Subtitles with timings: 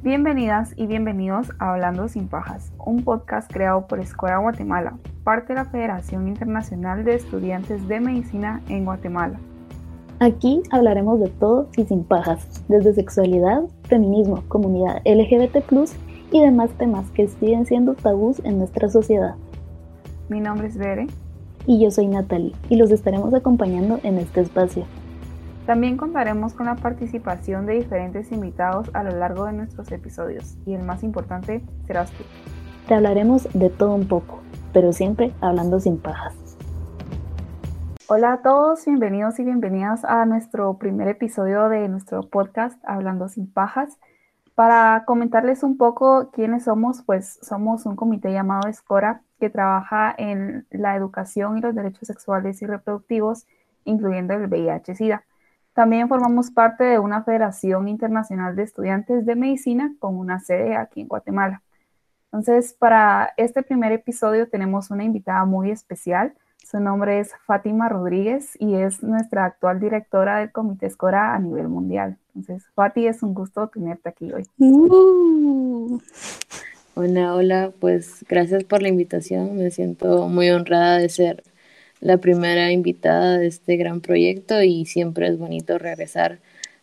[0.00, 5.54] Bienvenidas y bienvenidos a Hablando sin Pajas, un podcast creado por Escuela Guatemala, parte de
[5.56, 9.40] la Federación Internacional de Estudiantes de Medicina en Guatemala.
[10.20, 15.64] Aquí hablaremos de todo y sin pajas, desde sexualidad, feminismo, comunidad LGBT
[16.30, 19.34] y demás temas que siguen siendo tabús en nuestra sociedad.
[20.28, 21.08] Mi nombre es Bere.
[21.66, 24.84] Y yo soy Natalie, y los estaremos acompañando en este espacio.
[25.68, 30.72] También contaremos con la participación de diferentes invitados a lo largo de nuestros episodios, y
[30.72, 32.24] el más importante serás tú.
[32.86, 34.40] Te hablaremos de todo un poco,
[34.72, 36.34] pero siempre hablando sin pajas.
[38.06, 43.52] Hola a todos, bienvenidos y bienvenidas a nuestro primer episodio de nuestro podcast Hablando sin
[43.52, 43.98] pajas.
[44.54, 50.66] Para comentarles un poco quiénes somos, pues somos un comité llamado Escora que trabaja en
[50.70, 53.46] la educación y los derechos sexuales y reproductivos,
[53.84, 55.24] incluyendo el VIH-Sida.
[55.78, 61.02] También formamos parte de una Federación Internacional de Estudiantes de Medicina con una sede aquí
[61.02, 61.62] en Guatemala.
[62.32, 66.34] Entonces, para este primer episodio tenemos una invitada muy especial.
[66.68, 71.68] Su nombre es Fátima Rodríguez y es nuestra actual directora del Comité Escora a nivel
[71.68, 72.18] mundial.
[72.34, 74.48] Entonces, Fati, es un gusto tenerte aquí hoy.
[74.58, 76.00] Uh.
[76.96, 79.56] Hola, hola, pues gracias por la invitación.
[79.56, 81.44] Me siento muy honrada de ser
[82.00, 86.38] la primera invitada de este gran proyecto y siempre es bonito regresar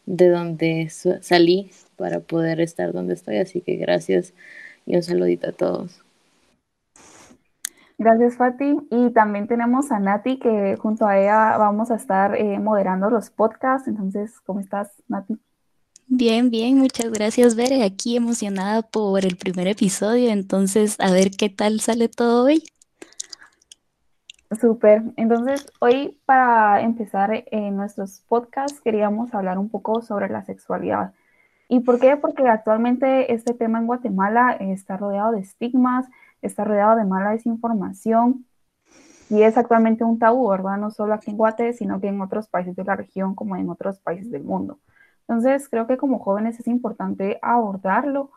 [0.05, 0.89] de donde
[1.22, 3.38] salí para poder estar donde estoy.
[3.38, 4.33] Así que gracias
[4.85, 6.02] y un saludito a todos.
[7.97, 8.75] Gracias, Fati.
[8.91, 13.29] Y también tenemos a Nati, que junto a ella vamos a estar eh, moderando los
[13.29, 13.88] podcasts.
[13.88, 15.38] Entonces, ¿cómo estás, Nati?
[16.07, 17.83] Bien, bien, muchas gracias, Bere.
[17.83, 20.29] Aquí emocionada por el primer episodio.
[20.29, 22.63] Entonces, a ver qué tal sale todo hoy.
[24.51, 25.03] Súper.
[25.17, 31.13] Entonces, hoy para empezar en eh, nuestros podcasts queríamos hablar un poco sobre la sexualidad.
[31.67, 32.15] ¿Y por qué?
[32.15, 36.07] Porque actualmente este tema en Guatemala está rodeado de estigmas,
[36.41, 38.45] está rodeado de mala desinformación
[39.29, 40.77] y es actualmente un tabú, ¿verdad?
[40.77, 43.69] No solo aquí en Guate, sino que en otros países de la región como en
[43.69, 44.79] otros países del mundo.
[45.27, 48.31] Entonces, creo que como jóvenes es importante abordarlo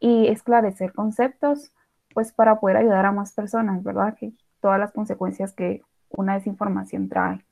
[0.00, 1.72] y esclarecer conceptos,
[2.14, 4.16] pues para poder ayudar a más personas, ¿verdad?
[4.18, 7.44] Que todas las consecuencias que una desinformación trae.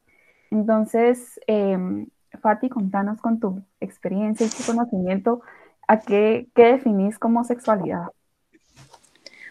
[0.50, 2.06] Entonces, eh,
[2.40, 5.40] Fati, contanos con tu experiencia y tu conocimiento,
[5.86, 8.08] ¿a qué, qué definís como sexualidad?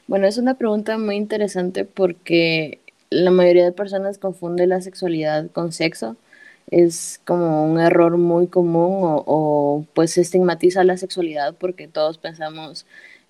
[0.07, 2.79] Bueno, es una pregunta muy interesante porque
[3.09, 6.15] la mayoría de personas confunde la sexualidad con sexo.
[6.69, 12.85] Es como un error muy común o, o pues estigmatiza la sexualidad porque todos pensamos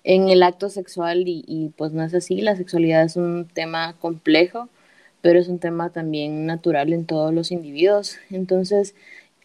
[0.08, 2.40] en el acto sexual y, pues no es así.
[2.40, 4.70] La sexualidad es un tema complejo,
[5.20, 8.16] pero es un tema también natural en todos los individuos.
[8.30, 8.94] Entonces,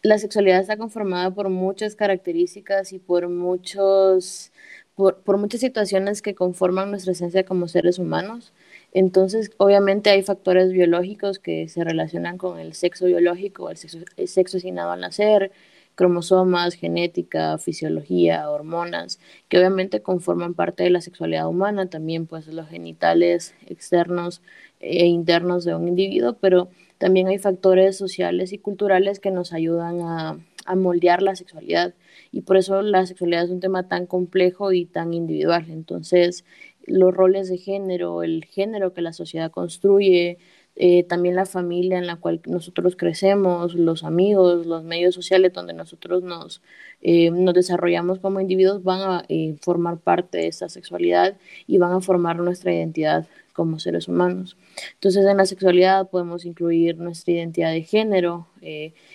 [0.02, 4.52] la sexualidad está conformada por muchas características y por muchos
[4.94, 8.52] por, muchas situaciones que conforman nuestra esencia como seres humanos.
[8.92, 14.28] Entonces, obviamente hay factores biológicos que se relacionan con el sexo biológico, el sexo, el
[14.28, 15.52] sexo asignado al nacer,
[15.94, 19.18] cromosomas, genética, fisiología, hormonas,
[19.48, 24.42] que obviamente conforman parte de la sexualidad humana, también pues los genitales externos
[24.80, 26.68] e internos de un individuo, pero
[26.98, 31.94] también hay factores sociales y culturales que nos ayudan a, a moldear la sexualidad
[32.32, 35.66] y por eso la sexualidad es un tema tan complejo y tan individual.
[35.70, 36.44] Entonces,
[36.86, 40.38] los roles de género, el género que la sociedad construye,
[40.76, 45.72] eh, también la familia en la cual nosotros crecemos, los amigos, los medios sociales donde
[45.72, 46.62] nosotros nos,
[47.00, 51.36] eh, nos desarrollamos como individuos van a eh, formar parte de esta sexualidad
[51.68, 54.56] y van a formar nuestra identidad como seres humanos.
[54.94, 58.48] Entonces en la sexualidad podemos incluir nuestra identidad de género,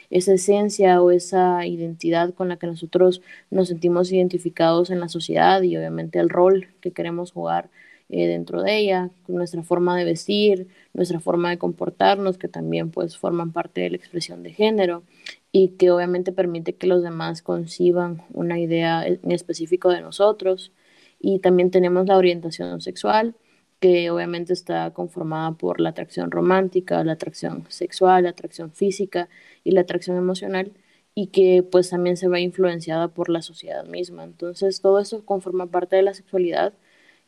[0.10, 3.22] esa esencia o esa identidad con la que nosotros
[3.52, 7.70] nos sentimos identificados en la sociedad y obviamente el rol que queremos jugar
[8.10, 13.18] eh, dentro de ella, nuestra forma de vestir, nuestra forma de comportarnos, que también pues
[13.18, 15.04] forman parte de la expresión de género
[15.52, 20.72] y que obviamente permite que los demás conciban una idea en específico de nosotros.
[21.20, 23.36] Y también tenemos la orientación sexual,
[23.80, 29.30] que obviamente está conformada por la atracción romántica, la atracción sexual, la atracción física
[29.64, 30.72] y la atracción emocional
[31.16, 34.24] y que pues también se ve influenciada por la sociedad misma.
[34.24, 36.74] Entonces todo eso conforma parte de la sexualidad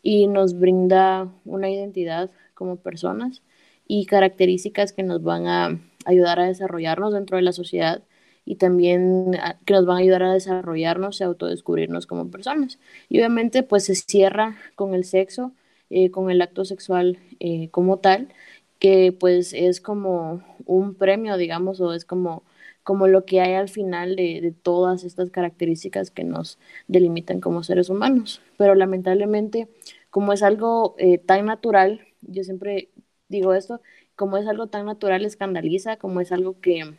[0.01, 3.41] y nos brinda una identidad como personas
[3.87, 8.03] y características que nos van a ayudar a desarrollarnos dentro de la sociedad
[8.45, 12.79] y también que nos van a ayudar a desarrollarnos y autodescubrirnos como personas.
[13.09, 15.51] Y obviamente pues se cierra con el sexo
[15.93, 18.29] eh, con el acto sexual eh, como tal,
[18.79, 22.43] que pues es como un premio, digamos, o es como
[22.83, 26.57] como lo que hay al final de, todas estas características que nos
[26.87, 28.41] delimitan como seres humanos.
[28.57, 29.67] Pero lamentablemente,
[30.09, 32.89] como es algo eh, tan natural, yo siempre
[33.29, 33.81] digo esto,
[34.15, 36.95] como es algo tan natural, escandaliza, como es algo que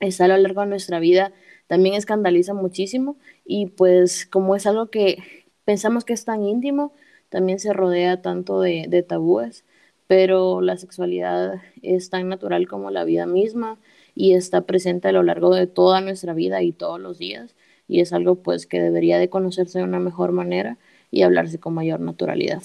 [0.00, 1.32] está a lo largo de nuestra vida,
[1.66, 5.18] también escandaliza muchísimo y pues como es algo que
[5.64, 6.92] pensamos que es tan íntimo,
[7.28, 9.64] también se rodea tanto de tabúes,
[10.06, 13.78] pero la sexualidad es tan natural como la vida misma
[14.14, 17.54] y está presente a lo largo de toda nuestra vida y todos los días
[17.88, 20.78] y es algo pues que debería de conocerse de una mejor manera
[21.10, 22.62] y hablarse con mayor naturalidad.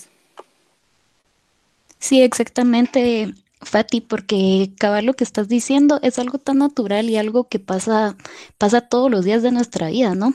[2.00, 7.50] Sí, exactamente, Fati, porque cabal lo que estás diciendo es algo tan natural y algo
[7.50, 8.16] que pasa,
[8.58, 10.34] pasa todos los días de nuestra vida, ¿no?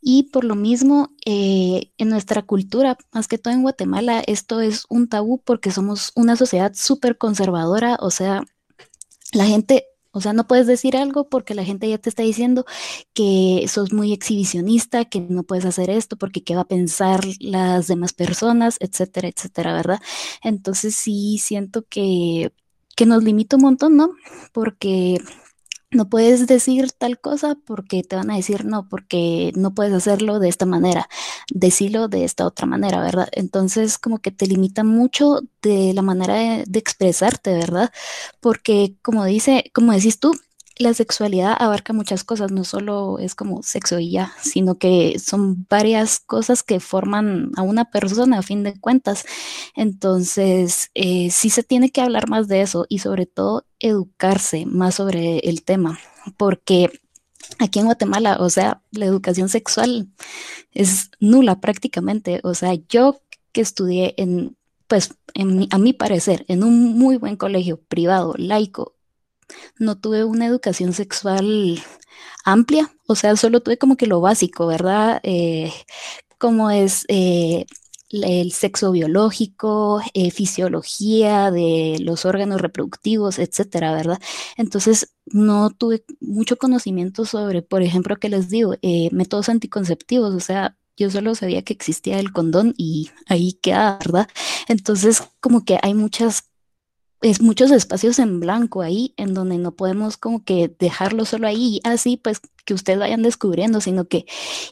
[0.00, 4.86] Y por lo mismo, eh, en nuestra cultura, más que todo en Guatemala, esto es
[4.88, 8.42] un tabú porque somos una sociedad súper conservadora, o sea,
[9.32, 9.86] la gente
[10.18, 12.64] o sea, no puedes decir algo porque la gente ya te está diciendo
[13.14, 17.86] que sos muy exhibicionista, que no puedes hacer esto porque qué va a pensar las
[17.86, 20.00] demás personas, etcétera, etcétera, ¿verdad?
[20.42, 22.52] Entonces sí siento que,
[22.96, 24.10] que nos limita un montón, ¿no?
[24.52, 25.18] Porque
[25.90, 30.38] no puedes decir tal cosa porque te van a decir no, porque no puedes hacerlo
[30.38, 31.08] de esta manera,
[31.52, 33.28] decirlo de esta otra manera, ¿verdad?
[33.32, 37.90] Entonces como que te limita mucho de la manera de, de expresarte, ¿verdad?
[38.40, 40.32] Porque como dice, como decís tú,
[40.78, 45.66] la sexualidad abarca muchas cosas, no solo es como sexo y ya, sino que son
[45.68, 49.24] varias cosas que forman a una persona a fin de cuentas.
[49.74, 54.96] Entonces, eh, sí se tiene que hablar más de eso y sobre todo educarse más
[54.96, 55.98] sobre el tema,
[56.36, 56.90] porque
[57.58, 60.08] aquí en Guatemala, o sea, la educación sexual
[60.72, 62.40] es nula prácticamente.
[62.44, 63.20] O sea, yo
[63.52, 65.14] que estudié en, pues,
[65.70, 68.97] a mi parecer, en un muy buen colegio privado, laico,
[69.78, 71.82] no tuve una educación sexual
[72.44, 75.20] amplia, o sea, solo tuve como que lo básico, ¿verdad?
[75.22, 75.72] Eh,
[76.38, 77.66] como es eh,
[78.10, 84.20] el sexo biológico, eh, fisiología de los órganos reproductivos, etcétera, ¿verdad?
[84.56, 88.74] Entonces, no tuve mucho conocimiento sobre, por ejemplo, ¿qué les digo?
[89.12, 94.28] métodos anticonceptivos, o sea, yo solo sabía que existía el condón y ahí queda, ¿verdad?
[94.68, 96.44] Entonces, como que hay muchas
[97.22, 101.80] es muchos espacios en blanco ahí, en donde no podemos como que dejarlo solo ahí,
[101.84, 104.26] así pues que ustedes vayan descubriendo, sino que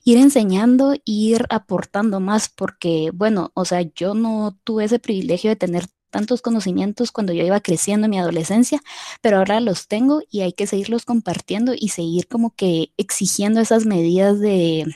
[0.04, 5.56] ir enseñando, ir aportando más, porque bueno, o sea, yo no tuve ese privilegio de
[5.56, 8.80] tener tantos conocimientos cuando yo iba creciendo en mi adolescencia,
[9.22, 13.86] pero ahora los tengo y hay que seguirlos compartiendo y seguir como que exigiendo esas
[13.86, 14.86] medidas de,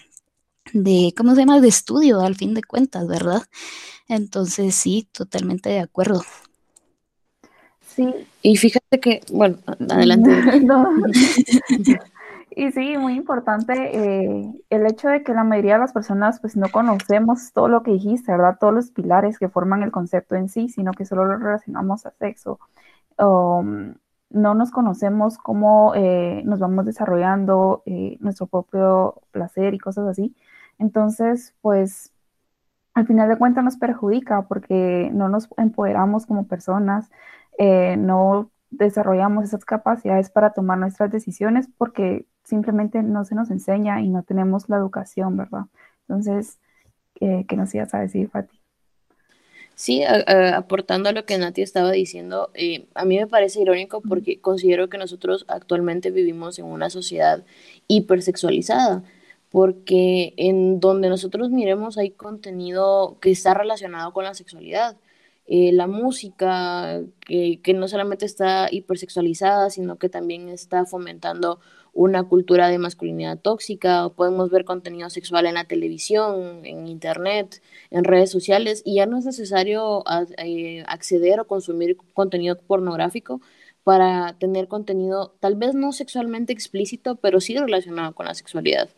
[0.72, 3.42] de, ¿cómo se llama?, de estudio al fin de cuentas, ¿verdad?
[4.08, 6.22] Entonces, sí, totalmente de acuerdo.
[7.94, 8.14] Sí.
[8.42, 9.56] Y fíjate que, bueno,
[9.90, 10.30] adelante.
[12.56, 16.56] y sí, muy importante eh, el hecho de que la mayoría de las personas pues
[16.56, 18.58] no conocemos todo lo que dijiste, ¿verdad?
[18.60, 22.12] Todos los pilares que forman el concepto en sí, sino que solo lo relacionamos a
[22.12, 22.58] sexo.
[23.18, 23.94] Um,
[24.30, 30.34] no nos conocemos cómo eh, nos vamos desarrollando eh, nuestro propio placer y cosas así.
[30.78, 32.12] Entonces, pues
[32.94, 37.10] al final de cuentas nos perjudica porque no nos empoderamos como personas,
[37.62, 44.00] eh, no desarrollamos esas capacidades para tomar nuestras decisiones porque simplemente no se nos enseña
[44.00, 45.66] y no tenemos la educación, ¿verdad?
[46.08, 46.58] Entonces,
[47.20, 48.58] eh, ¿qué nos ibas a decir, Fati?
[49.74, 54.40] Sí, aportando a lo que Nati estaba diciendo, eh, a mí me parece irónico porque
[54.40, 57.44] considero que nosotros actualmente vivimos en una sociedad
[57.88, 59.02] hipersexualizada,
[59.50, 64.96] porque en donde nosotros miremos hay contenido que está relacionado con la sexualidad
[65.52, 71.58] eh, la música, que, que, no solamente está hipersexualizada, sino que también está fomentando
[71.92, 78.04] una cultura de masculinidad tóxica, podemos ver contenido sexual en la televisión, en internet, en
[78.04, 80.04] redes sociales, y ya no es necesario
[80.38, 83.40] eh, acceder o consumir contenido pornográfico
[83.84, 88.90] para tener contenido tal vez no sexualmente explícito, pero sí relacionado con la sexualidad.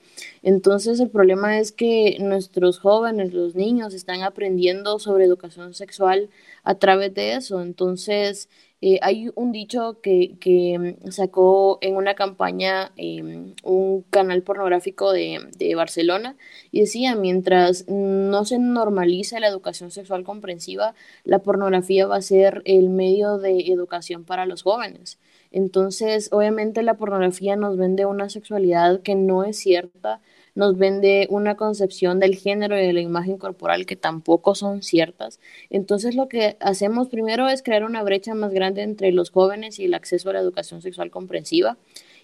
[0.43, 6.31] Entonces el problema es que nuestros jóvenes, los niños, están aprendiendo sobre educación sexual
[6.65, 7.63] a través de eso.
[7.63, 8.49] Entonces
[8.85, 15.39] eh, hay un dicho que, que, sacó en una campaña em, un canal pornográfico de,
[15.57, 16.37] de, Barcelona
[16.73, 22.61] y decía, mientras no se normalice la educación sexual comprensiva, la pornografía va a ser
[22.65, 25.21] el medio de educación para los jóvenes.
[25.53, 30.21] Entonces, obviamente la pornografía nos vende una sexualidad que no es cierta,
[30.55, 35.41] nos vende una concepción del género y de la imagen corporal que tampoco son ciertas.
[35.71, 39.85] Entonces lo que hacemos primero es crear una brecha más grande entre los jóvenes y
[39.85, 41.79] el acceso a la educación sexual comprensiva.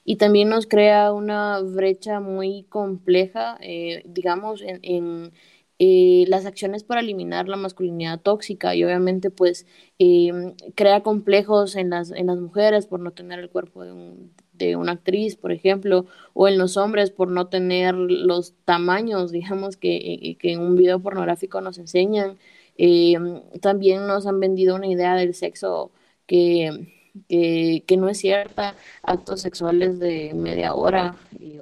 [0.04, 5.32] y también nos crea una brecha muy compleja, eh, digamos, en,
[5.80, 9.66] eh, las acciones para eliminar la masculinidad tóxica y obviamente pues
[9.99, 14.32] em, crea complejos en las, en las mujeres por no tener el cuerpo de, un,
[14.58, 19.76] de una actriz, por ejemplo, o en los hombres por no tener los tamaños, digamos,
[19.76, 22.38] que, eh, que en un video pornográfico nos enseñan.
[22.76, 25.90] Em, también nos han vendido una idea del sexo
[26.26, 26.86] que,
[27.28, 31.60] que, no es cierta, actos sexuales de media hora eh,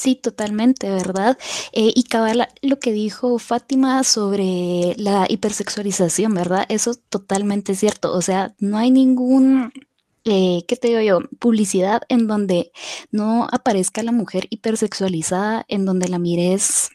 [0.00, 1.36] Sí, totalmente, ¿verdad?
[1.72, 6.64] Eh, y cabal, lo que dijo Fátima sobre la hipersexualización, ¿verdad?
[6.70, 8.14] Eso es totalmente cierto.
[8.14, 9.74] O sea, no hay ningún,
[10.24, 11.20] eh, ¿qué te digo yo?
[11.38, 12.72] Publicidad en donde
[13.10, 16.88] no aparezca la mujer hipersexualizada, en donde la mires,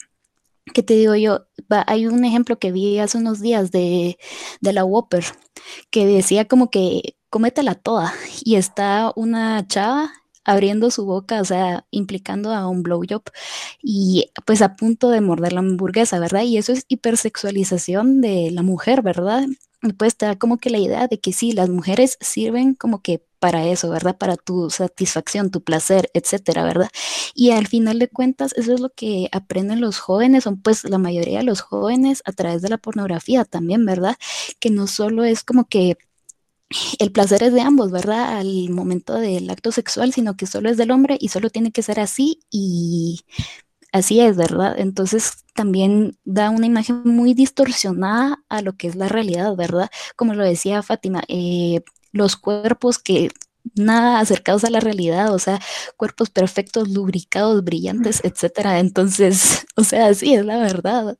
[0.73, 1.45] ¿qué te digo yo?
[1.85, 4.17] hay un ejemplo que vi hace unos días de,
[4.61, 5.25] de la Whopper,
[5.91, 10.11] que decía como que cométela toda, y está una chava
[10.45, 13.23] abriendo su boca, o sea, implicando a un blowjob
[13.81, 16.43] y pues a punto de morder la hamburguesa, ¿verdad?
[16.43, 19.45] Y eso es hipersexualización de la mujer, ¿verdad?
[19.81, 23.23] Y pues da como que la idea de que sí, las mujeres sirven como que
[23.39, 24.17] para eso, ¿verdad?
[24.17, 26.89] Para tu satisfacción, tu placer, etcétera, ¿verdad?
[27.35, 30.97] Y al final de cuentas, eso es lo que aprenden los jóvenes, son pues la
[30.97, 34.15] mayoría de los jóvenes a través de la pornografía también, ¿verdad?
[34.59, 35.97] Que no solo es como que
[36.99, 38.37] el placer es de ambos, ¿verdad?
[38.37, 41.83] Al momento del acto sexual, sino que solo es del hombre y solo tiene que
[41.83, 43.21] ser así y
[43.91, 44.75] así es, ¿verdad?
[44.77, 49.89] Entonces también da una imagen muy distorsionada a lo que es la realidad, ¿verdad?
[50.15, 51.81] Como lo decía Fátima, eh,
[52.11, 53.29] los cuerpos que
[53.75, 55.59] nada acercados a la realidad, o sea,
[55.97, 58.79] cuerpos perfectos, lubricados, brillantes, etcétera.
[58.79, 61.17] Entonces, o sea, sí, es la verdad.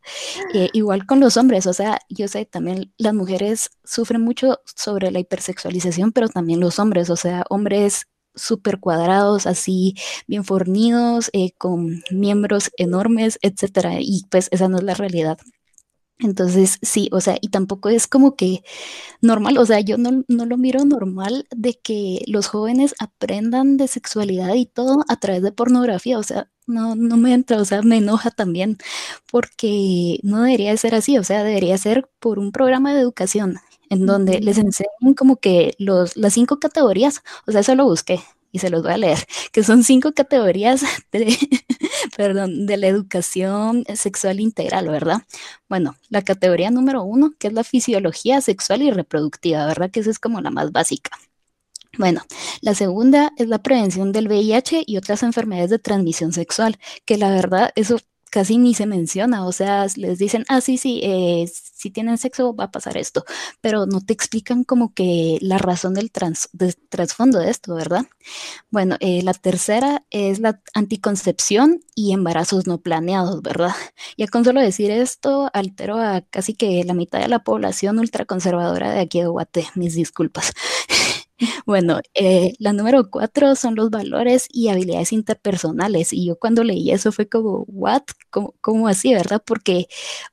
[0.54, 5.12] Eh, igual con los hombres, o sea, yo sé también las mujeres sufren mucho sobre
[5.12, 9.96] la hipersexualización, pero también los hombres, o sea, hombres súper cuadrados, así
[10.28, 13.96] bien fornidos, eh, con miembros enormes, etcétera.
[14.00, 15.38] Y pues esa no es la realidad.
[16.20, 18.64] Entonces, sí, o sea, y tampoco es como que
[19.22, 23.88] normal, o sea, yo no, no, lo miro normal de que los jóvenes aprendan de
[23.90, 27.82] sexualidad y todo a través de pornografía, o sea, no, no me entra, o sea,
[27.82, 28.78] me enoja también,
[29.32, 34.06] porque no debería ser así, o sea, debería ser por un programa de educación en
[34.06, 38.22] donde les enseñen como que los, las cinco categorías, o sea, eso lo busqué,
[38.56, 39.20] y se los voy a leer,
[39.52, 40.82] que son cinco categorías
[41.12, 41.28] de,
[42.16, 45.24] perdón, de la educación sexual integral, ¿verdad?
[45.68, 49.92] Bueno, la categoría número uno, que es la fisiología sexual y reproductiva, ¿verdad?
[49.92, 51.12] Que esa es como la más básica.
[51.98, 52.22] Bueno,
[52.62, 57.32] la segunda es la prevención del VIH y otras enfermedades de transmisión sexual, que la
[57.32, 57.98] verdad eso
[58.36, 62.54] casi ni se menciona, o sea, les dicen, ah, sí, sí, eh, si tienen sexo
[62.54, 63.24] va a pasar esto,
[63.62, 66.12] pero no te explican como que la razón del,
[66.90, 68.08] trasfondo de esto, ¿verdad?
[68.70, 73.72] Bueno, eh, la tercera es la anticoncepción y embarazos no planeados, ¿verdad?
[74.18, 78.92] Ya con solo decir esto, altero a casi que la mitad de la población ultraconservadora
[78.92, 80.52] de aquí de Guate, mis disculpas.
[81.66, 86.14] Bueno, eh, la número cuatro son los valores y habilidades interpersonales.
[86.14, 88.04] Y yo cuando leí eso fue como, ¿what?
[88.62, 89.42] ¿Cómo, así, verdad?
[89.46, 89.88] Porque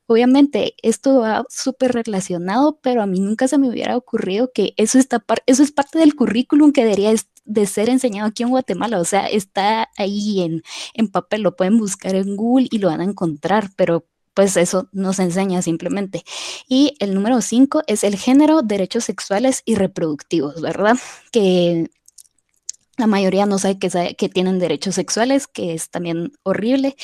[0.07, 4.97] obviamente esto va súper relacionado, pero a mí nunca se me hubiera ocurrido que eso,
[4.99, 7.13] está eso es parte del currículum que debería
[7.45, 8.99] de ser enseñado aquí en Guatemala.
[8.99, 13.01] O sea, está ahí en, en papel, lo pueden buscar en Google y lo van
[13.01, 16.23] a encontrar, pero pues eso nos enseña simplemente.
[16.67, 20.97] Y el número cinco es el género, derechos sexuales y reproductivos, ¿verdad?
[21.31, 21.89] Que
[22.97, 26.95] la mayoría no sabe que, tienen derechos sexuales, que es también horrible.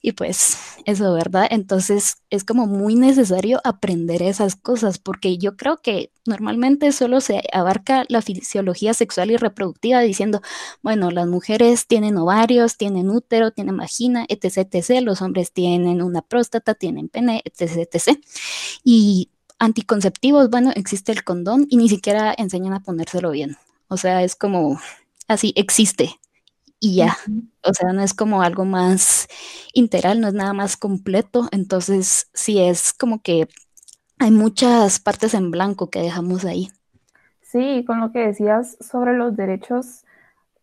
[0.00, 1.46] Y pues eso, ¿verdad?
[1.50, 7.42] Entonces es como muy necesario aprender esas cosas, porque yo creo que normalmente solo se
[7.52, 10.40] abarca la fisiología sexual y reproductiva diciendo,
[10.82, 15.02] bueno, las mujeres tienen ovarios, tienen útero, tienen vagina, etc, etc.
[15.02, 18.18] Los hombres tienen una próstata, tienen pene, etc, etc.
[18.82, 23.58] Y anticonceptivos, bueno, existe el condón y ni siquiera enseñan a ponérselo bien.
[23.88, 24.80] O sea, es como
[25.28, 26.18] así existe
[26.80, 27.16] y ya.
[27.64, 29.28] O sea, no es como algo más
[29.72, 31.48] integral, no es nada más completo.
[31.52, 33.48] Entonces, sí es como que
[34.18, 36.70] hay muchas partes en blanco que dejamos ahí.
[37.42, 40.04] Sí, con lo que decías sobre los derechos,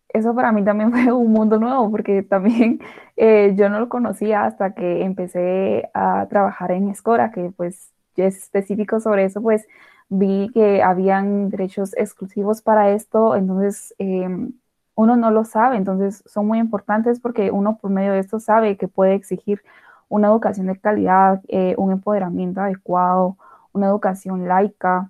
[0.10, 2.82] eso para mí también fue un mundo nuevo, porque también
[3.18, 8.38] eh, yo no lo conocía hasta que empecé a trabajar en Escora, que pues es
[8.38, 9.68] específico sobre eso, pues
[10.12, 14.52] vi que habían derechos exclusivos para esto, entonces em,
[14.94, 18.76] uno no lo sabe, entonces son muy importantes porque uno por medio de esto sabe
[18.76, 19.62] que puede exigir
[20.10, 23.38] una educación de calidad, eh, un empoderamiento adecuado,
[23.72, 25.10] una educación laica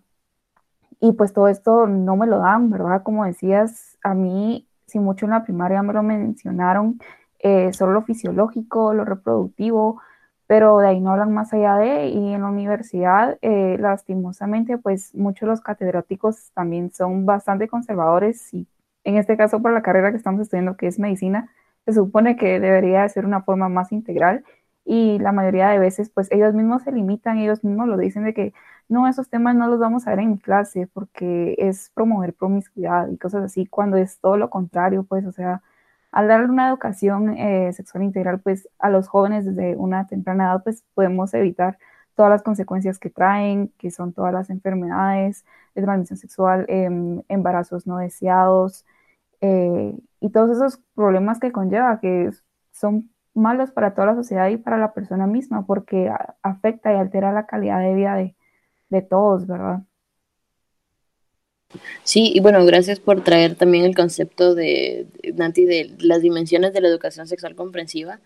[1.00, 3.02] y pues todo esto no me lo dan, ¿verdad?
[3.02, 7.00] Como decías, a mí, si mucho en la primaria me lo mencionaron,
[7.40, 10.00] eh, solo lo fisiológico, lo reproductivo,
[10.52, 15.16] pero de ahí no hablan más allá de, y en la universidad, eh, lastimosamente, pues
[15.16, 18.68] muchos de los catedráticos también son bastante conservadores y
[19.06, 21.50] en este caso para la carrera que estamos estudiando, que es medicina,
[21.86, 24.44] se supone que debería ser una forma más integral
[24.84, 28.34] y la mayoría de veces pues ellos mismos se limitan, ellos mismos lo dicen de
[28.34, 28.54] que
[28.90, 33.18] no, esos temas no los vamos a ver en clase porque es promover promiscuidad y
[33.18, 35.62] cosas así, cuando es todo lo contrario, pues, o sea,
[36.12, 40.64] al darle una educación eh, sexual integral pues a los jóvenes desde una temprana edad
[40.64, 41.78] pues podemos evitar
[42.16, 47.88] todas las consecuencias que traen, que son todas las enfermedades de transmisión sexual, em, embarazos
[47.88, 48.86] no deseados
[49.42, 52.32] eh, y todos esos problemas que conlleva, que
[52.72, 56.12] son malos para toda la sociedad y para la persona misma, porque
[56.44, 58.36] afecta y altera la calidad de vida de,
[58.90, 59.84] de todos, ¿verdad?
[62.04, 66.82] Sí, y bueno, gracias por traer también el concepto de, Nanti, de las dimensiones de
[66.82, 68.20] la educación sexual comprensiva,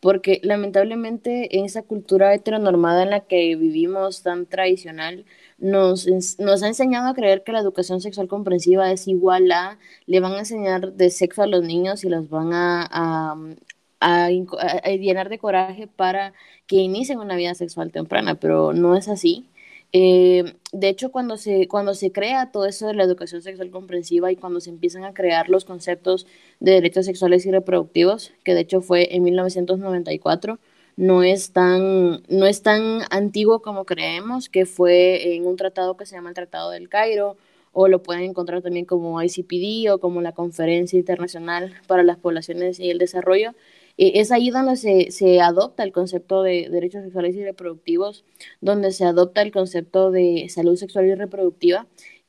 [0.00, 5.24] porque lamentablemente en esa cultura heteronormada en la que vivimos tan tradicional,
[5.58, 6.06] nos,
[6.38, 10.32] nos ha enseñado a creer que la educación sexual comprensiva es igual a, le van
[10.34, 13.36] a enseñar de sexo a los niños y los van a, a,
[14.00, 16.32] a, llenar de coraje para
[16.66, 19.48] que inicien una vida sexual temprana, pero no es así.
[19.98, 24.30] Eh, de hecho, cuando se, cuando se crea todo eso de la educación sexual comprensiva
[24.30, 26.26] y cuando se empiezan a crear los conceptos
[26.60, 30.58] de derechos sexuales y reproductivos, que de hecho fue en 1994,
[30.96, 36.04] no es tan, no es tan antiguo como creemos, que fue en un tratado que
[36.04, 37.38] se llama el Tratado del Cairo,
[37.72, 42.80] o lo pueden encontrar también como ICPD o como la Conferencia Internacional para las Poblaciones
[42.80, 43.54] y el Desarrollo,
[43.98, 48.24] eh, es ahí donde se, se, adopta el concepto de derechos sexuales y reproductivos,
[48.60, 51.86] donde se adopta el concepto de salud sexual y reproductiva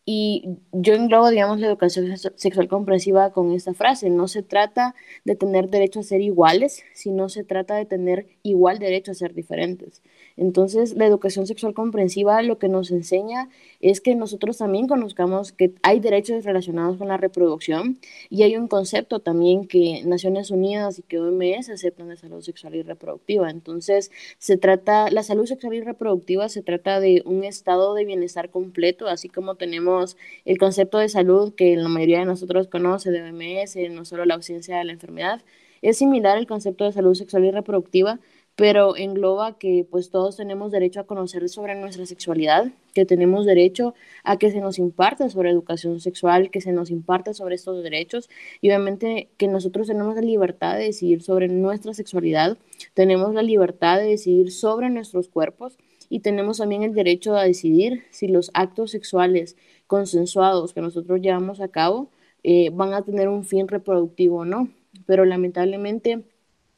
[0.10, 4.10] y yo englobo, digamos, la educación sexual comprensiva con esta frase.
[4.10, 4.96] No se trata
[5.26, 9.34] de tener derecho a ser iguales, sino se trata de tener igual derecho a ser
[9.34, 10.02] diferentes.
[10.38, 13.50] Entonces, la educación sexual comprensiva lo que nos enseña
[13.82, 18.70] es que nosotros también conozcamos que hay derechos relacionados con la reproducción y hay un
[18.70, 23.50] concepto también que Naciones Unidas y que OMS aceptan de salud sexual y reproductiva.
[23.50, 28.50] Entonces, se trata, la salud sexual y reproductiva se trata de un estado de bienestar
[28.52, 29.97] completo, así como tenemos
[30.46, 34.36] el concepto de salud que la mayoría de nosotros conoce de OMS, no solo la
[34.36, 35.42] ausencia de la enfermedad.
[35.82, 38.20] Es similar el concepto de salud sexual y reproductiva,
[38.58, 43.94] pero engloba que pues todos tenemos derecho a conocer sobre nuestra sexualidad, que tenemos derecho
[44.24, 48.30] a que se nos imparte sobre educación sexual, que se nos imparte sobre estos derechos
[48.60, 52.58] y obviamente que nosotros tenemos la libertad de decidir sobre nuestra sexualidad,
[52.96, 55.78] tenemos la libertad de decidir sobre nuestros cuerpos
[56.10, 59.56] y tenemos también el derecho a decidir si los actos sexuales
[59.88, 62.10] consensuados que nosotros llevamos a cabo
[62.44, 64.70] eh, van a tener un fin reproductivo o no.
[65.06, 66.24] Pero lamentablemente,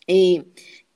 [0.07, 0.45] eh,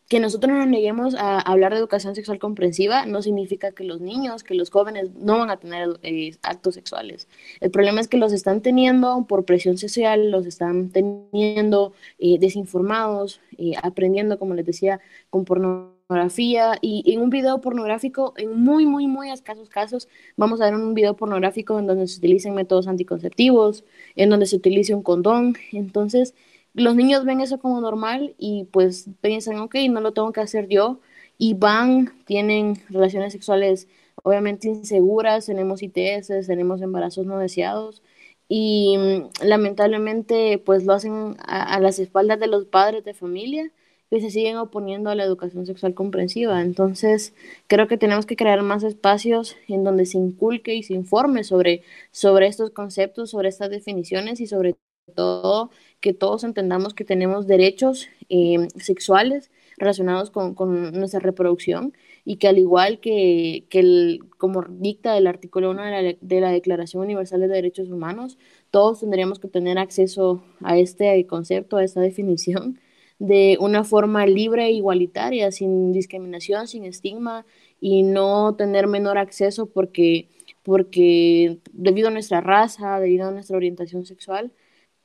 [0.08, 4.44] que nosotros nos neguemos a hablar de educación sexual comprensiva no significa que los niños,
[4.44, 7.28] que los jóvenes no van a tener eh, actos sexuales.
[7.62, 13.42] El problema es que los están teniendo por presión social, los están teniendo desinformados,
[13.82, 15.00] aprendiendo, como les decía,
[15.30, 20.62] con pornografía pornografía y en un video pornográfico, en muy, muy, muy escasos casos, vamos
[20.62, 23.84] a ver un video pornográfico en donde se utilicen métodos anticonceptivos,
[24.16, 25.56] en donde se utilice un condón.
[25.72, 26.36] Entonces,
[26.74, 30.68] los niños ven eso como normal y pues piensan, ok, no lo tengo que hacer
[30.70, 31.00] yo
[31.38, 33.88] y van, tienen relaciones sexuales
[34.24, 38.02] obviamente inseguras, tenemos ITS, tenemos embarazos no deseados
[38.48, 43.72] y mm, lamentablemente pues lo hacen a las espaldas de los padres de familia
[44.14, 46.62] que se siguen oponiendo a la educación sexual comprensiva.
[46.62, 47.34] Entonces,
[47.66, 51.82] creo que tenemos que crear más espacios en donde se inculque y se informe sobre,
[52.12, 54.76] sobre estos conceptos, sobre estas definiciones y sobre
[55.16, 62.36] todo que todos entendamos que tenemos derechos eh, sexuales relacionados con, con, nuestra reproducción y
[62.36, 66.52] que al igual que, que el, como dicta el artículo 1 de la, de la
[66.52, 68.38] Declaración Universal de Derechos Humanos,
[68.70, 72.80] todos tendríamos que tener acceso a este concepto, a esta definición
[73.24, 77.46] de una forma libre e igualitaria, sin discriminación, sin estigma
[77.80, 80.28] y no tener menor acceso porque,
[80.62, 84.52] porque debido a nuestra raza, debido a nuestra orientación sexual,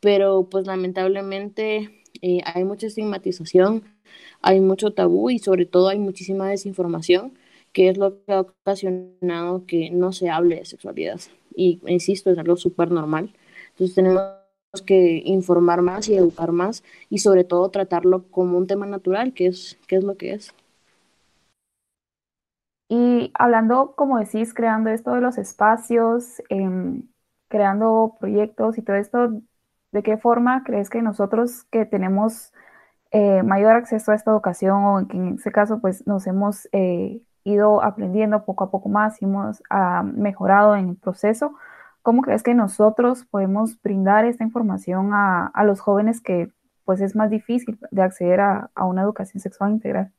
[0.01, 3.85] pero pues lamentablemente eh, hay mucha estigmatización,
[4.43, 7.39] hay mucho tabú y sobre todo hay muchísima desinformación,
[7.73, 11.21] que es lo que ha ocasionado que no se hable de sexualidad.
[11.55, 13.33] Y insisto, es algo súper normal.
[13.71, 14.23] Entonces tenemos
[14.87, 19.47] que informar más y educar más y sobre todo tratarlo como un tema natural, que
[19.47, 20.55] es, que es lo que es.
[22.89, 27.03] Y hablando, como decís, creando esto de los espacios, em,
[27.49, 29.43] creando proyectos y todo esto,
[29.93, 32.53] ¿de qué forma crees que nosotros que tenemos
[33.11, 37.23] eh, mayor acceso a esta educación o que en ese caso pues nos hemos eh,
[37.45, 41.55] ido aprendiendo poco a poco más y hemos ah, mejorado en el proceso,
[42.09, 46.49] ¿cómo crees que nosotros podemos brindar esta información a, a los jóvenes que
[46.87, 50.11] pues es más difícil de acceder a, a una educación sexual integral?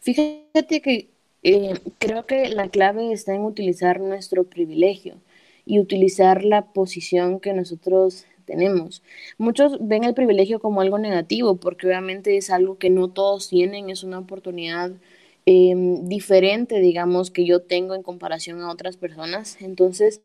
[0.00, 1.08] Fíjate que
[1.42, 5.14] eh, creo que la clave está en utilizar nuestro privilegio
[5.64, 9.02] y utilizar la posición que nosotros tenemos.
[9.38, 13.88] Muchos ven el privilegio como algo negativo porque obviamente es algo que no todos tienen,
[13.88, 14.92] es una oportunidad
[15.50, 19.60] em, diferente, digamos, que yo tengo en comparación a otras personas.
[19.60, 20.22] Entonces,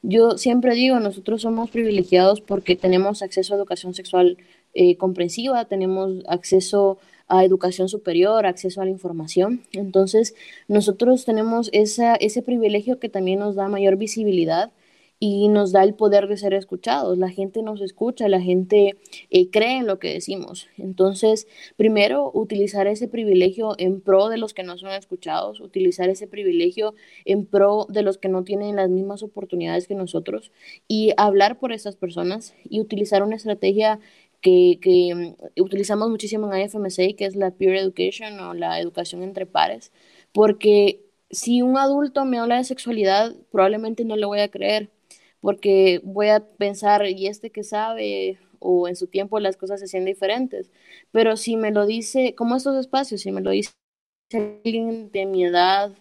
[0.00, 4.38] yo siempre digo, nosotros somos privilegiados porque tenemos acceso a educación sexual
[4.72, 9.62] eh, comprensiva, tenemos acceso a educación superior, acceso a la información.
[9.72, 10.34] Entonces,
[10.68, 14.72] nosotros tenemos ese privilegio que también nos da mayor visibilidad
[15.18, 17.18] y nos da el poder de ser escuchados.
[17.18, 18.96] La gente nos escucha, la gente
[19.30, 20.68] eh, cree en lo que decimos.
[20.76, 21.46] Entonces,
[21.76, 26.94] primero, utilizar ese privilegio en pro de los que no son escuchados, utilizar ese privilegio
[27.24, 30.52] en pro de los que no tienen las mismas oportunidades que nosotros
[30.88, 34.00] y hablar por esas personas y utilizar una estrategia
[34.40, 39.22] que, que mm, utilizamos muchísimo en IFMSA, que es la peer education o la educación
[39.22, 39.92] entre pares,
[40.32, 41.00] porque
[41.30, 44.90] si un adulto me habla de sexualidad, probablemente no le voy a creer,
[45.44, 48.38] porque voy a pensar, ¿y este que sabe?
[48.60, 50.70] O en su tiempo las cosas se hacían diferentes.
[51.12, 53.72] Pero si me lo dice, como estos espacios, si me lo dice
[54.32, 55.92] alguien de mi edad,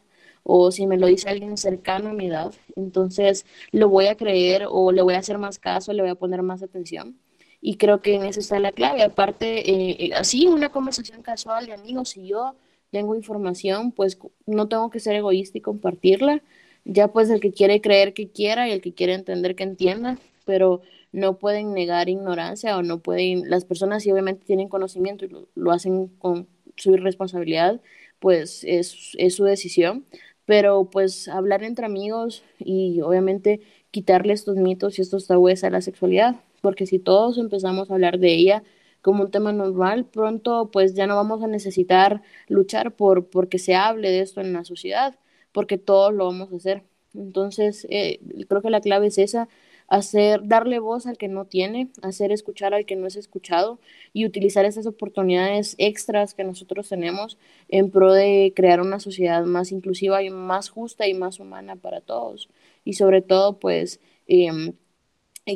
[0.43, 4.65] o si me lo dice alguien cercano a mi edad, entonces lo voy a creer
[4.69, 7.17] o le voy a hacer más caso, le voy a poner más atención
[7.61, 9.03] y creo que en eso está la clave.
[9.03, 12.55] Aparte, eh, eh, así una conversación casual de amigos, si yo
[12.91, 16.43] tengo información, pues no tengo que ser egoísta y compartirla.
[16.85, 20.17] Ya pues el que quiere creer que quiera y el que quiere entender que entienda,
[20.45, 25.29] pero no pueden negar ignorancia o no pueden, las personas si obviamente tienen conocimiento y
[25.55, 27.81] lo, hacen con su irresponsabilidad,
[28.19, 30.05] pues es, es su decisión.
[30.45, 35.81] Pero pues hablar entre amigos y obviamente quitarle estos mitos y estos tabúes a la
[35.81, 38.63] sexualidad porque si todos empezamos a hablar de ella
[39.01, 43.75] como un tema normal, pronto pues ya no vamos a necesitar luchar por porque se
[43.75, 45.19] hable de esto en la sociedad,
[45.53, 46.83] porque todos lo vamos a hacer.
[47.13, 49.47] Entonces, eh, creo que la clave es esa,
[49.87, 53.79] hacer, darle voz al que no tiene, hacer escuchar al que no es escuchado
[54.13, 57.37] y utilizar esas oportunidades extras que nosotros tenemos
[57.69, 62.01] en pro de crear una sociedad más inclusiva y más justa y más humana para
[62.01, 62.49] todos.
[62.83, 64.73] Y sobre todo, pues, eh,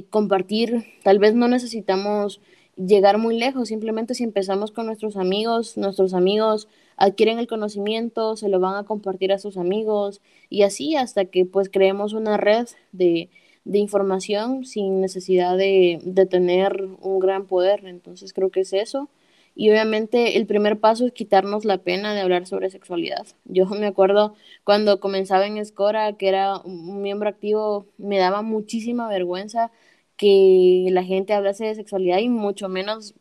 [0.10, 2.42] compartir, tal vez no necesitamos
[2.76, 8.50] llegar muy lejos, simplemente si empezamos con nuestros amigos, nuestros amigos adquieren el conocimiento, se
[8.50, 12.68] lo van a compartir a sus amigos y así hasta que pues creemos una red
[12.92, 13.30] de,
[13.66, 17.86] de información sin necesidad de, de tener un gran poder.
[17.86, 19.10] Entonces creo que es eso.
[19.56, 23.26] Y obviamente el primer paso es quitarnos la pena de hablar sobre sexualidad.
[23.46, 29.10] Yo me acuerdo cuando comenzaba en Escora, que era un miembro activo, me daba muchísima
[29.10, 29.72] vergüenza
[30.16, 33.16] que la gente hablase de sexualidad y mucho menos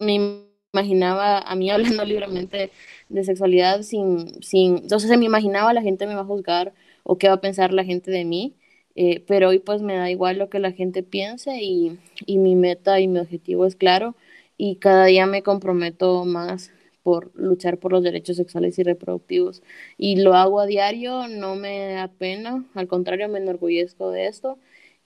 [0.00, 2.70] me imaginaba a mí hablando libremente
[3.08, 6.72] de sexualidad sin, sin, entonces se me imaginaba la gente me va a juzgar
[7.04, 8.54] o qué va a pensar la gente de mí,
[8.94, 12.54] eh, pero hoy pues me da igual lo que la gente piense y, y mi
[12.56, 14.14] meta y mi objetivo es claro
[14.56, 16.70] y cada día me comprometo más
[17.02, 19.62] por luchar por los derechos sexuales y reproductivos.
[19.98, 24.58] Y lo hago a diario, no me da pena, al contrario, me enorgullezco de esto.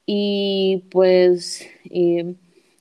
[0.05, 2.35] Y pues eh,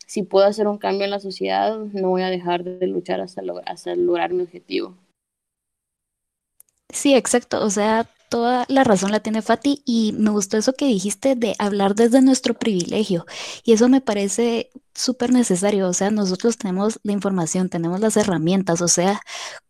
[0.05, 3.41] si puedo hacer un cambio en la sociedad, no voy a dejar de luchar hasta,
[3.65, 4.95] hasta lograr mi objetivo.
[6.89, 7.63] Sí, exacto.
[7.63, 11.55] O sea, toda la razón la tiene Fati y me gustó eso que dijiste de
[11.59, 13.25] hablar desde nuestro privilegio
[13.63, 18.81] y eso me parece súper necesario, o sea, nosotros tenemos la información, tenemos las herramientas,
[18.81, 19.21] o sea,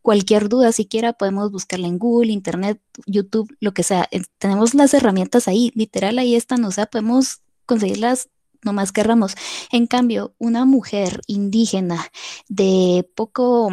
[0.02, 4.94] cualquier duda siquiera podemos buscarla en Google, Internet, YouTube, lo que sea, eh, tenemos las
[4.94, 8.30] herramientas ahí, literal ahí están, o sea, podemos conseguirlas
[8.66, 9.36] no más querramos.
[9.72, 12.08] En cambio, una mujer indígena
[12.50, 13.72] de poco,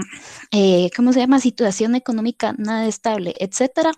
[0.51, 1.41] eh, ¿cómo se llama?
[1.41, 3.93] Situación económica nada estable, etcétera,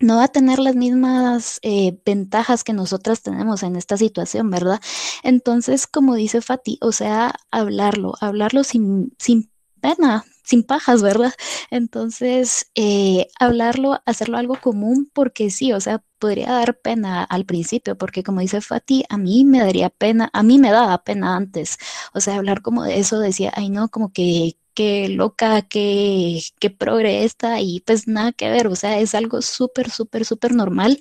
[0.00, 4.80] no va a tener las mismas eh, ventajas que nosotras tenemos en esta situación, ¿verdad?
[5.22, 11.32] Entonces, como dice Fati, o sea, hablarlo, hablarlo sin, sin pena, sin pajas, ¿verdad?
[11.70, 17.96] Entonces, eh, hablarlo, hacerlo algo común, porque sí, o sea, podría dar pena al principio,
[17.98, 21.76] porque como dice Fati, a mí me daría pena, a mí me daba pena antes,
[22.14, 26.70] o sea, hablar como de eso, decía, ay no, como que qué loca, qué, qué
[26.70, 30.98] progre esta, y pues nada que ver, o sea, es algo súper, súper, súper normal.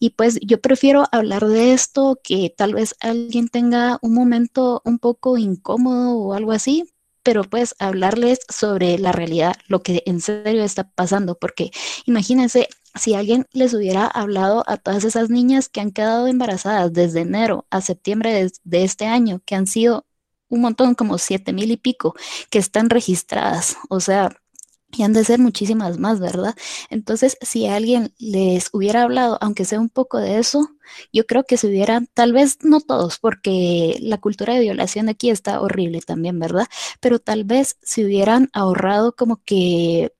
[0.00, 4.98] Y pues yo prefiero hablar de esto que tal vez alguien tenga un momento un
[4.98, 6.84] poco incómodo o algo así,
[7.22, 11.70] pero pues hablarles sobre la realidad, lo que en serio está pasando, porque
[12.06, 17.20] imagínense si alguien les hubiera hablado a todas esas niñas que han quedado embarazadas desde
[17.20, 20.06] enero a septiembre de, este año, que han sido
[20.48, 22.14] un montón, como siete mil y pico,
[22.50, 24.30] que están registradas, o sea,
[24.92, 26.54] y han de ser muchísimas más, ¿verdad?
[26.90, 30.68] Entonces, si alguien les hubiera hablado, aunque sea un poco de eso,
[31.12, 35.30] yo creo que se hubieran, tal vez no todos, porque la cultura de violación aquí
[35.30, 36.66] está horrible también, ¿verdad?
[37.00, 40.12] Pero tal vez se hubieran ahorrado como que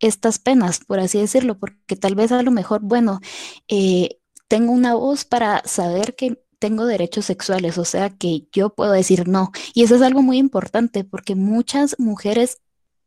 [0.00, 3.20] estas penas, por así decirlo, porque tal vez a lo mejor, bueno,
[3.68, 4.18] eh,
[4.48, 9.26] tengo una voz para saber que tengo derechos sexuales, o sea que yo puedo decir
[9.28, 9.50] no.
[9.74, 12.58] Y eso es algo muy importante porque muchas mujeres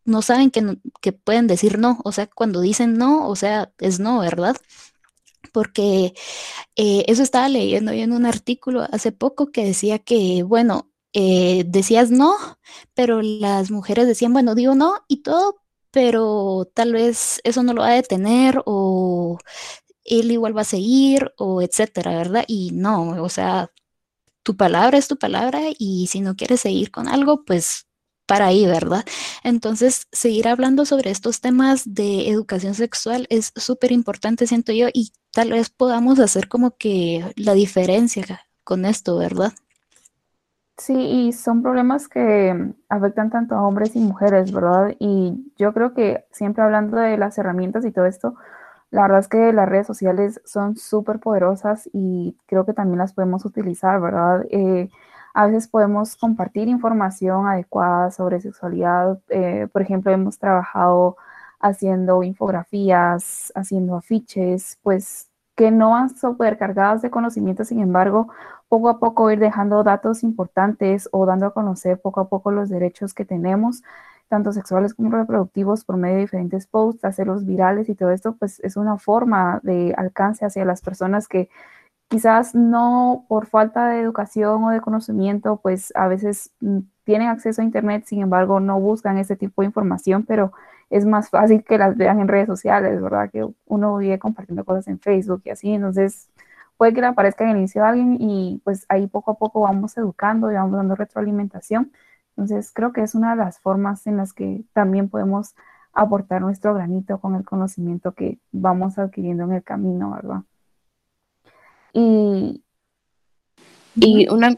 [0.06, 4.00] no saben que, que pueden decir no, o sea, cuando dicen no, o sea, es
[4.00, 4.56] no, ¿verdad?
[5.54, 6.14] Porque
[6.76, 11.64] eh, eso estaba leyendo yo en un artículo hace poco que decía que, bueno, eh,
[11.68, 12.36] decías no,
[12.94, 15.58] pero las mujeres decían, bueno, digo no y todo,
[15.92, 19.38] pero tal vez eso no lo va a detener o
[20.06, 22.46] él igual va a seguir o etcétera, ¿verdad?
[22.48, 23.72] Y no, o sea,
[24.44, 27.88] tu palabra es tu palabra y si no quieres seguir con algo, pues
[28.26, 29.06] para ahí, ¿verdad?
[29.44, 35.12] Entonces, seguir hablando sobre estos temas de educación sexual es súper importante, siento yo, y
[35.32, 39.54] tal vez podamos hacer como que la diferencia con esto, ¿verdad?
[40.78, 44.94] Sí, y son problemas que afectan tanto a hombres y mujeres, ¿verdad?
[45.00, 48.36] Y yo creo que siempre hablando de las herramientas y todo esto,
[48.92, 53.14] la verdad es que las redes sociales son súper poderosas y creo que también las
[53.14, 54.46] podemos utilizar, ¿verdad?
[54.50, 54.90] Eh,
[55.36, 59.20] a veces podemos compartir información adecuada sobre sexualidad.
[59.30, 61.18] Eh, por ejemplo, hemos trabajado
[61.60, 68.30] haciendo infografías, haciendo afiches, pues que no van súper cargadas de conocimiento, sin embargo,
[68.70, 72.70] poco a poco ir dejando datos importantes o dando a conocer poco a poco los
[72.70, 73.84] derechos que tenemos,
[74.30, 78.60] tanto sexuales como reproductivos, por medio de diferentes posts, hacerlos virales y todo esto, pues
[78.62, 81.50] es una forma de alcance hacia las personas que
[82.08, 87.62] quizás no por falta de educación o de conocimiento, pues a veces mm, tienen acceso
[87.62, 90.52] a Internet, sin embargo no buscan ese tipo de información, pero
[90.90, 93.30] es más fácil que las vean en redes sociales, ¿verdad?
[93.32, 96.30] Que uno vive compartiendo cosas en Facebook y así, entonces
[96.78, 99.98] puede que le aparezca en el inicio alguien y pues ahí poco a poco vamos
[99.98, 101.92] educando y vamos dando retroalimentación.
[102.32, 105.56] Entonces creo que es una de las formas en las que también podemos
[105.94, 110.44] aportar nuestro granito con el conocimiento que vamos adquiriendo en el camino, ¿verdad?
[111.96, 112.62] Y,
[113.96, 114.58] y una,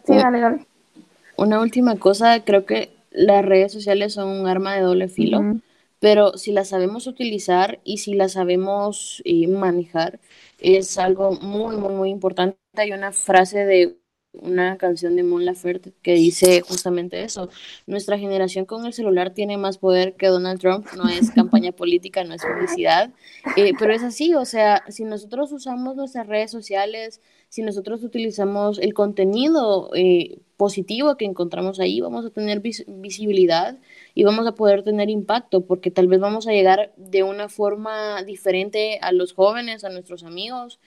[1.38, 5.60] una última cosa, creo que las redes sociales son un arma de doble filo,
[6.00, 10.19] pero si las sabemos utilizar y si las sabemos eh, manejar,
[10.60, 12.58] es algo muy, muy, muy importante.
[12.76, 13.97] Hay una frase de
[14.41, 17.50] una canción de Mon Laferte que dice justamente eso.
[17.86, 20.88] Nuestra generación con el celular tiene más poder que Donald Trump.
[20.95, 23.12] No es campaña política, no es publicidad,
[23.56, 24.34] eh, pero es así.
[24.36, 31.15] O sea, si nosotros usamos nuestras redes sociales, si nosotros utilizamos el contenido eh, positivo
[31.17, 33.78] que encontramos ahí, vamos a tener visibilidad
[34.13, 38.23] y vamos a poder tener impacto, porque tal vez vamos a llegar de una forma
[38.23, 40.80] diferente a los jóvenes, a nuestros amigos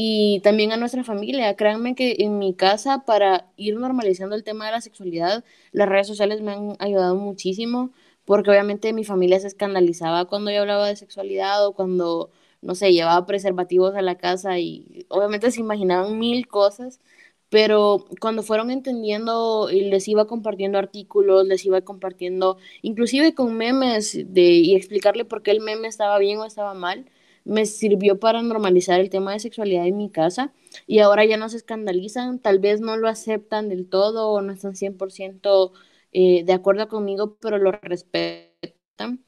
[0.00, 1.56] y también a nuestra familia.
[1.56, 6.06] Créanme que en mi casa, para ir normalizando el tema de la sexualidad, las redes
[6.06, 7.90] sociales me han ayudado muchísimo,
[8.24, 12.30] porque obviamente mi familia se escandalizaba cuando yo hablaba de sexualidad o cuando,
[12.62, 17.00] no sé, llevaba preservativos a la casa y obviamente se imaginaban mil cosas
[17.50, 24.12] pero cuando fueron entendiendo y les iba compartiendo artículos, les iba compartiendo, inclusive con memes
[24.34, 27.06] de, y explicarle por qué el meme estaba bien o estaba mal,
[27.48, 30.52] me sirvió para normalizar el tema de sexualidad en mi casa
[30.86, 34.52] y ahora ya no se escandalizan, tal vez no lo aceptan del todo o no
[34.52, 35.72] están 100%
[36.12, 39.24] eh, de acuerdo conmigo, pero lo respetan.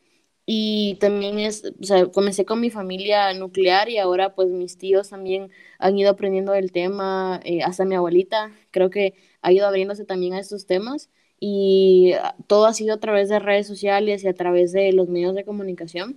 [0.46, 5.10] Y también es, o sea, comencé con mi familia nuclear y ahora pues mis tíos
[5.10, 10.04] también han ido aprendiendo del tema, eh, hasta mi abuelita creo que ha ido abriéndose
[10.04, 12.12] también a estos temas y
[12.48, 15.44] todo ha sido a través de redes sociales y a través de los medios de
[15.44, 16.16] comunicación,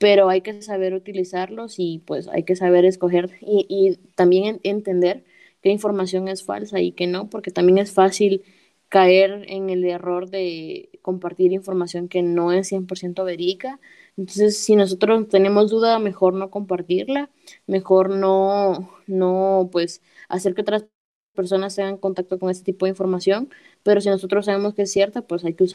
[0.00, 5.24] pero hay que saber utilizarlos y pues hay que saber escoger y, y también entender
[5.62, 8.44] qué información es falsa y qué no, porque también es fácil
[8.90, 13.80] caer en el error de compartir información que no es 100% verídica.
[14.18, 17.30] Entonces, si nosotros tenemos duda, mejor no compartirla,
[17.68, 20.86] mejor no, no, pues, hacer que otras
[21.34, 23.50] personas tengan contacto con este tipo de información,
[23.84, 25.66] pero si nosotros sabemos que es cierta, pues hay que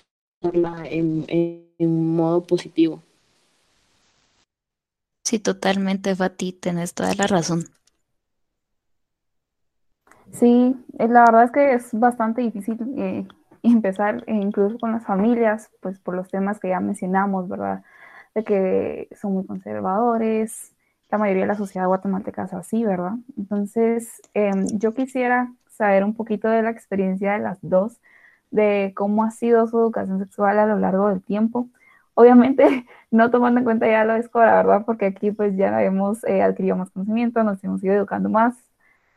[0.90, 3.02] en, en modo positivo.
[5.26, 7.66] Sí, totalmente, Fati, tenés toda la razón.
[10.32, 13.28] Sí, eh, la verdad es que es bastante difícil eh,
[13.64, 17.84] empezar, eh, incluso con las familias, pues por los temas que ya mencionamos, ¿verdad?
[18.36, 20.74] De que son muy conservadores,
[21.10, 23.14] la mayoría de la sociedad guatemalteca es así, ¿verdad?
[23.38, 28.02] Entonces, em, yo quisiera saber un poquito de la experiencia de las dos,
[28.52, 31.70] de cómo ha sido su educación sexual a lo largo del tiempo.
[32.16, 34.84] Obviamente, no tomando en cuenta ya lo de escuela, ¿verdad?
[34.86, 38.56] Porque aquí pues ya hemos eh, adquirido más conocimiento, nos hemos ido educando más.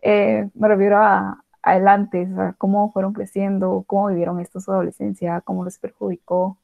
[0.02, 5.78] Eh, me refiero a adelante, cómo fueron creciendo, cómo vivieron esto su adolescencia, cómo los
[5.78, 6.58] perjudicó.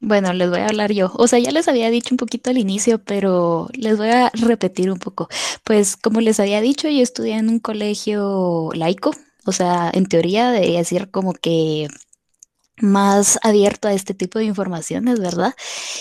[0.00, 1.12] Bueno, les voy a hablar yo.
[1.14, 4.90] O sea, ya les había dicho un poquito al inicio, pero les voy a repetir
[4.90, 5.28] un poco.
[5.64, 9.12] Pues como les había dicho, yo estudié en un colegio laico,
[9.46, 11.88] o sea, en teoría debería decir como que
[12.82, 15.54] más abierto a este tipo de informaciones, ¿verdad?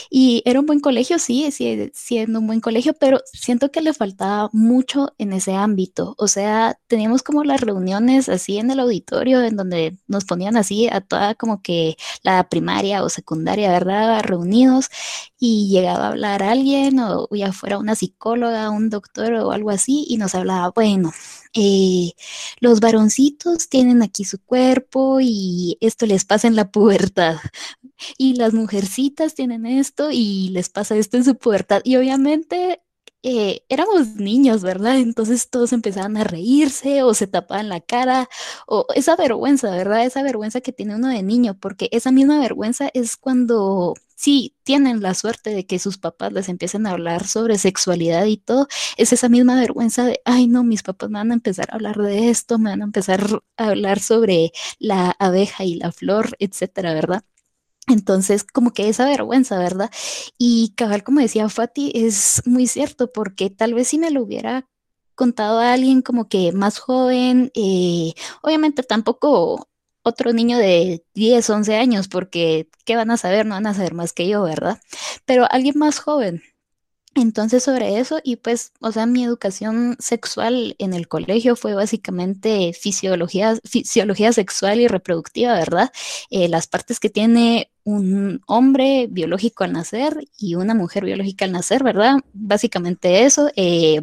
[0.10, 3.94] Y era un buen colegio, sí, sigue siendo un buen colegio, pero siento que le
[3.94, 6.16] faltaba mucho en ese ámbito.
[6.18, 10.88] O sea, teníamos como las reuniones así en el auditorio, en donde nos ponían así
[10.90, 14.22] a toda como que la primaria o secundaria, ¿verdad?
[14.24, 14.90] Reunidos
[15.40, 20.06] y llegaba a hablar alguien o ya fuera una psicóloga, un doctor o algo así
[20.08, 21.12] y nos hablaba, bueno,
[21.54, 22.14] eh,
[22.60, 27.38] los varoncitos tienen aquí su cuerpo y esto les pasa en la pubertad.
[28.18, 31.82] Y las mujercitas tienen esto y les pasa esto en su pubertad.
[31.84, 32.82] Y obviamente
[33.24, 34.98] eh, éramos niños, ¿verdad?
[34.98, 38.28] Entonces todos empezaban a reírse o se tapaban la cara
[38.68, 40.06] o esa vergüenza, ¿verdad?
[40.06, 45.02] Esa vergüenza que tiene uno de niño, porque esa misma vergüenza es cuando sí tienen
[45.02, 49.14] la suerte de que sus papás les empiecen a hablar sobre sexualidad y todo, es
[49.14, 52.30] esa misma vergüenza de, ay no, mis papás me van a empezar a hablar de
[52.30, 57.24] esto, me van a empezar a hablar sobre la abeja y la flor, etcétera, ¿verdad?
[57.88, 59.90] Entonces, como que esa vergüenza, ¿verdad?
[60.38, 64.68] Y cabal, como decía Fati, es muy cierto, porque tal vez si me lo hubiera
[65.16, 69.68] contado a alguien como que más joven, eh, obviamente tampoco
[70.04, 73.46] otro niño de 10, 11 años, porque ¿qué van a saber?
[73.46, 74.80] No van a saber más que yo, ¿verdad?
[75.26, 76.42] Pero alguien más joven,
[77.14, 82.72] entonces sobre eso y pues, o sea, mi educación sexual en el colegio fue básicamente
[82.74, 85.92] fisiología, fisiología sexual y reproductiva, ¿verdad?
[86.30, 91.52] Eh, las partes que tiene un hombre biológico al nacer y una mujer biológica al
[91.52, 92.16] nacer, ¿verdad?
[92.34, 93.50] Básicamente eso.
[93.58, 94.02] Eh,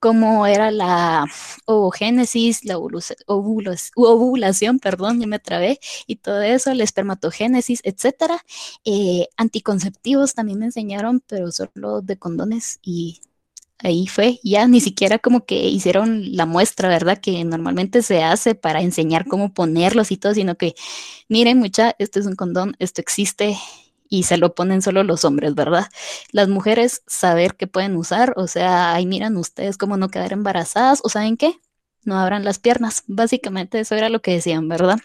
[0.00, 1.26] cómo era la
[1.66, 8.44] ovogénesis, la ovulación, perdón, ya me trabé, y todo eso, la espermatogénesis, etcétera.
[8.84, 13.20] Eh, anticonceptivos también me enseñaron, pero solo de condones y
[13.78, 17.18] ahí fue, ya ni siquiera como que hicieron la muestra, ¿verdad?
[17.20, 20.74] Que normalmente se hace para enseñar cómo ponerlos y todo, sino que
[21.28, 23.56] miren mucha, esto es un condón, esto existe
[24.08, 25.86] y se lo ponen solo los hombres, ¿verdad?
[26.32, 31.00] Las mujeres saber qué pueden usar, o sea, ahí miran ustedes cómo no quedar embarazadas,
[31.04, 31.60] o saben qué,
[32.04, 34.98] no abran las piernas, básicamente eso era lo que decían, ¿verdad?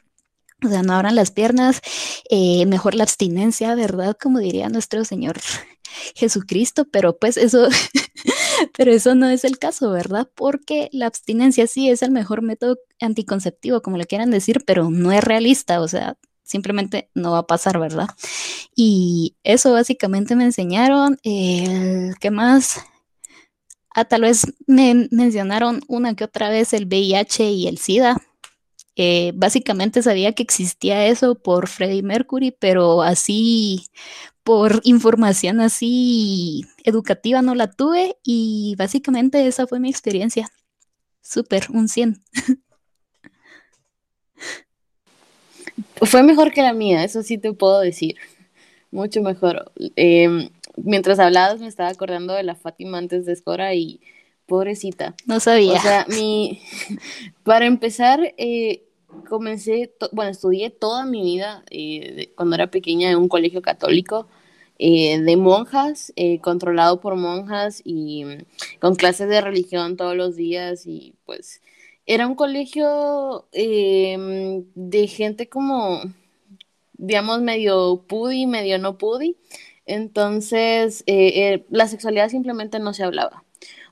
[0.64, 1.82] O sea, no abran las piernas,
[2.30, 4.16] eh, mejor la abstinencia, ¿verdad?
[4.22, 5.40] Como diría nuestro Señor
[6.16, 7.68] Jesucristo, pero pues eso,
[8.78, 10.30] pero eso no es el caso, ¿verdad?
[10.36, 15.12] Porque la abstinencia sí es el mejor método anticonceptivo, como le quieran decir, pero no
[15.12, 16.18] es realista, o sea,
[16.52, 18.10] simplemente no va a pasar, ¿verdad?
[18.76, 21.18] Y eso básicamente me enseñaron.
[21.24, 22.82] Eh, ¿Qué más?
[23.96, 28.18] Ah, tal vez me mencionaron una que otra vez el VIH y el SIDA.
[28.98, 33.86] Eh, básicamente sabía que existía eso por Freddie Mercury, pero así,
[34.44, 40.50] por información así educativa no la tuve y básicamente esa fue mi experiencia.
[41.22, 42.24] Súper, un 100.
[46.02, 48.16] Fue mejor que la mía, eso sí te puedo decir.
[48.92, 49.72] Mucho mejor.
[49.96, 54.02] Em, mientras hablabas me estaba acordando de la Fátima antes de Escora y
[54.48, 55.16] pobrecita.
[55.26, 55.74] No sabía.
[55.74, 56.62] O sea, mi,
[57.44, 58.84] para empezar, eh,
[59.30, 64.28] comencé, bueno, estudié toda mi vida eh, cuando era pequeña en un colegio católico
[64.80, 66.12] eh, de monjas,
[66.42, 68.38] controlado por monjas y mm,
[68.80, 71.62] con clases de religión todos los días y pues
[72.06, 76.02] era un colegio em, de gente como,
[76.94, 79.38] digamos, medio pudi, medio no pudi.
[79.86, 83.44] Entonces, eh, eh, la sexualidad simplemente no se hablaba.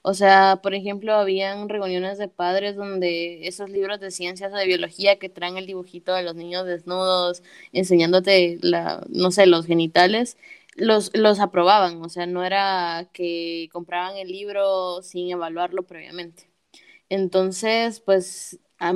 [0.01, 4.65] O sea, por ejemplo, habían reuniones de padres donde esos libros de ciencias o de
[4.65, 7.43] biología que traen el dibujito de los niños desnudos,
[7.73, 10.37] enseñándote, la, no sé, los genitales,
[10.75, 12.01] los, los aprobaban.
[12.03, 16.48] O sea, no era que compraban el libro sin evaluarlo previamente.
[17.09, 18.93] Entonces, pues a,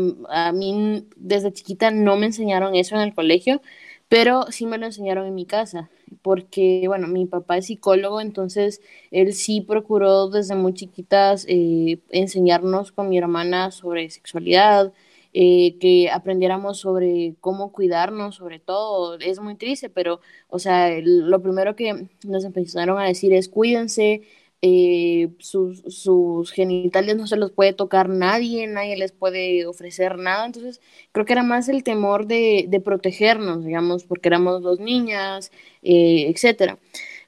[0.53, 3.61] mí desde chiquita no me enseñaron eso en el colegio,
[4.07, 5.89] pero sí me lo enseñaron en mi casa,
[6.22, 12.91] porque, bueno, mi papá es psicólogo, entonces él sí procuró desde muy chiquitas eh, enseñarnos
[12.91, 14.93] con mi hermana sobre sexualidad,
[15.36, 19.18] eh, que aprendiéramos sobre cómo cuidarnos, sobre todo.
[19.20, 24.22] Es muy triste, pero, o sea, lo primero que nos empezaron a decir es cuídense,
[24.66, 30.45] eh, sus, sus, genitales no se los puede tocar nadie, nadie les puede ofrecer nada.
[30.45, 30.80] Entonces,
[31.11, 35.51] creo que era más el temor de, de protegernos, digamos, porque éramos dos niñas,
[35.82, 36.80] eh, etcétera.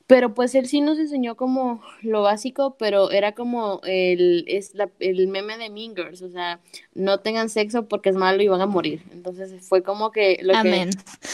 [0.07, 5.27] Pero pues él sí nos enseñó como lo básico, pero era como el, es el
[5.27, 6.61] meme de Mingers, o sea,
[6.93, 9.01] no tengan sexo porque es malo y van a morir.
[9.11, 10.89] Entonces fue como que lo que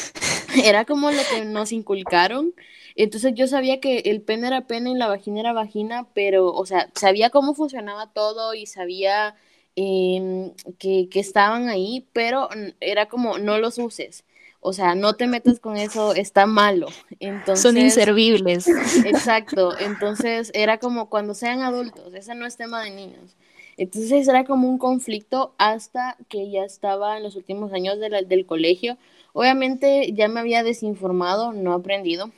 [0.65, 2.55] era como lo que nos inculcaron.
[2.95, 6.65] Entonces yo sabía que el pene era pene y la vagina era vagina, pero, o
[6.65, 9.35] sea, sabía cómo funcionaba todo y sabía
[9.75, 14.23] em, que, que estaban ahí, pero era como no los uses
[14.63, 16.87] o sea, no te metas con eso, está malo.
[17.19, 18.67] Entonces, Son inservibles.
[19.05, 23.35] Exacto, entonces era como cuando sean adultos, ese no es tema de niños.
[23.77, 28.97] Entonces era como un conflicto hasta que ya estaba en los últimos años del colegio.
[29.33, 32.31] Obviamente ya me había desinformado, no aprendido,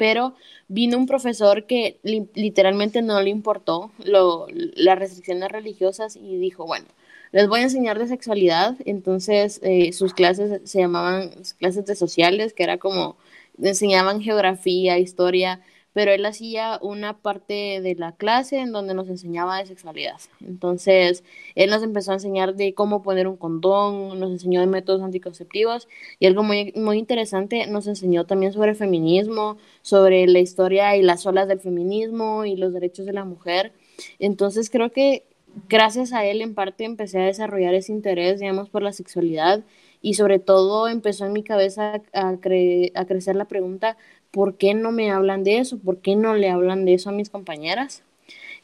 [0.00, 0.34] pero
[0.66, 6.86] vino un profesor que literalmente no le importó lo, las restricciones religiosas y dijo, bueno,
[7.32, 12.54] les voy a enseñar de sexualidad, entonces eh, sus clases se llamaban clases de sociales,
[12.54, 13.18] que era como,
[13.62, 15.60] enseñaban geografía, historia,
[15.92, 20.20] pero él hacía una parte de la clase en donde nos enseñaba de sexualidad.
[20.40, 21.24] Entonces,
[21.54, 25.88] él nos empezó a enseñar de cómo poner un condón, nos enseñó de métodos anticonceptivos
[26.18, 31.26] y algo muy, muy interesante, nos enseñó también sobre feminismo, sobre la historia y las
[31.26, 33.72] olas del feminismo y los derechos de la mujer.
[34.18, 35.24] Entonces, creo que
[35.68, 39.64] gracias a él en parte empecé a desarrollar ese interés, digamos, por la sexualidad
[40.02, 43.96] y sobre todo empezó en mi cabeza a, crecer la pregunta,
[44.30, 45.78] ¿por qué no me hablan de eso?
[45.78, 48.02] ¿Por qué no le hablan de eso a mis compañeras?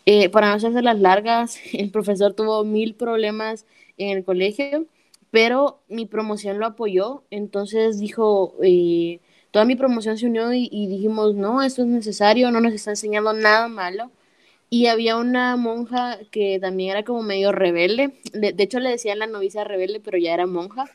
[0.07, 3.67] Eh, para no hacerse las largas, el profesor tuvo mil problemas
[3.99, 4.87] en el colegio,
[5.31, 10.87] pero mi promoción lo apoyó, entonces dijo, eh, toda mi promoción se unió y, y
[10.87, 14.11] dijimos, no, esto es necesario, no nos está enseñando nada malo
[14.71, 18.15] y había una monja que también era como medio rebelde.
[18.33, 20.87] De, hecho, le decían la novicia rebelde, pero ya era monja.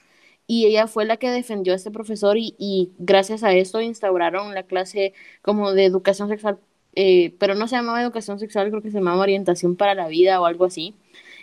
[0.53, 4.63] Y ella fue la que defendió a este profesor y, gracias a esto instauraron la
[4.63, 6.59] clase como de educación sexual,
[6.93, 10.41] eh, pero no se llamaba educación sexual, creo que se llamaba orientación para la vida
[10.41, 10.93] o algo así.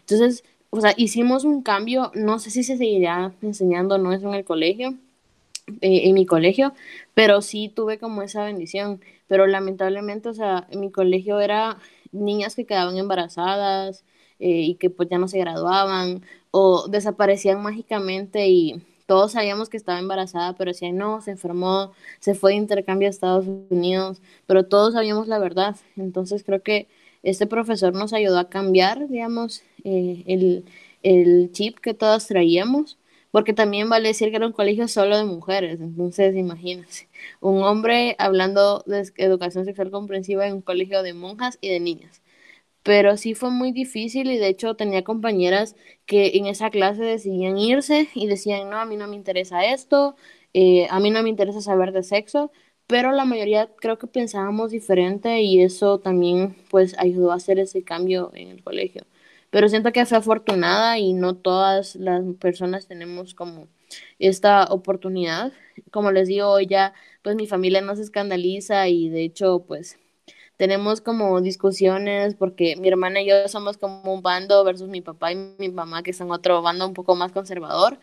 [0.00, 4.34] Entonces, o sea, hicimos un cambio, no sé si se seguirá enseñando no eso en
[4.34, 4.90] el colegio,
[5.80, 6.74] eh, en mi colegio,
[7.14, 9.00] pero sí tuve como esa bendición.
[9.26, 11.78] Pero lamentablemente, o sea, en mi colegio era
[12.12, 14.04] niñas que quedaban embarazadas
[14.38, 19.78] eh, y que pues ya no se graduaban o desaparecían mágicamente y todos sabíamos que
[19.78, 24.66] estaba embarazada, pero decían, no, se enfermó, se fue de intercambio a Estados Unidos, pero
[24.66, 25.76] todos sabíamos la verdad.
[25.96, 26.88] Entonces creo que
[27.22, 30.66] este profesor nos ayudó a cambiar, digamos, eh, el,
[31.02, 32.98] el chip que todos traíamos
[33.30, 37.08] porque también vale decir que era un colegio solo de mujeres, entonces imagínense,
[37.40, 42.22] un hombre hablando de educación sexual comprensiva en un colegio de monjas y de niñas.
[42.82, 45.76] Pero sí fue muy difícil y de hecho tenía compañeras
[46.06, 50.16] que en esa clase decidían irse y decían, no, a mí no me interesa esto,
[50.54, 52.50] eh, a mí no me interesa saber de sexo,
[52.86, 57.82] pero la mayoría creo que pensábamos diferente y eso también pues ayudó a hacer ese
[57.84, 59.04] cambio en el colegio
[59.50, 63.68] pero siento que fue afortunada y no todas las personas tenemos como
[64.18, 65.52] esta oportunidad.
[65.90, 69.98] Como les digo, ya pues mi familia no se escandaliza y de hecho pues
[70.58, 75.32] tenemos como discusiones porque mi hermana y yo somos como un bando versus mi papá
[75.32, 78.00] y mi mamá que son otro bando un poco más conservador,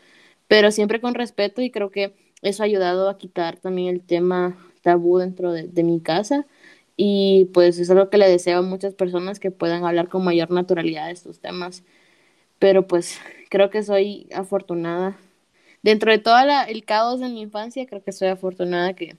[0.48, 4.58] pero siempre con respeto y creo que eso ha ayudado a quitar también el tema
[4.84, 6.48] tabú dentro de, de mi casa
[6.98, 10.52] y pues es algo que le deseo a muchas personas que puedan hablar con mayor
[10.52, 11.84] naturalidad de estos temas.
[12.60, 15.18] Pero pues creo que soy afortunada.
[15.84, 16.38] Dentro de todo
[16.68, 19.18] el caos de mi infancia, creo que soy afortunada que,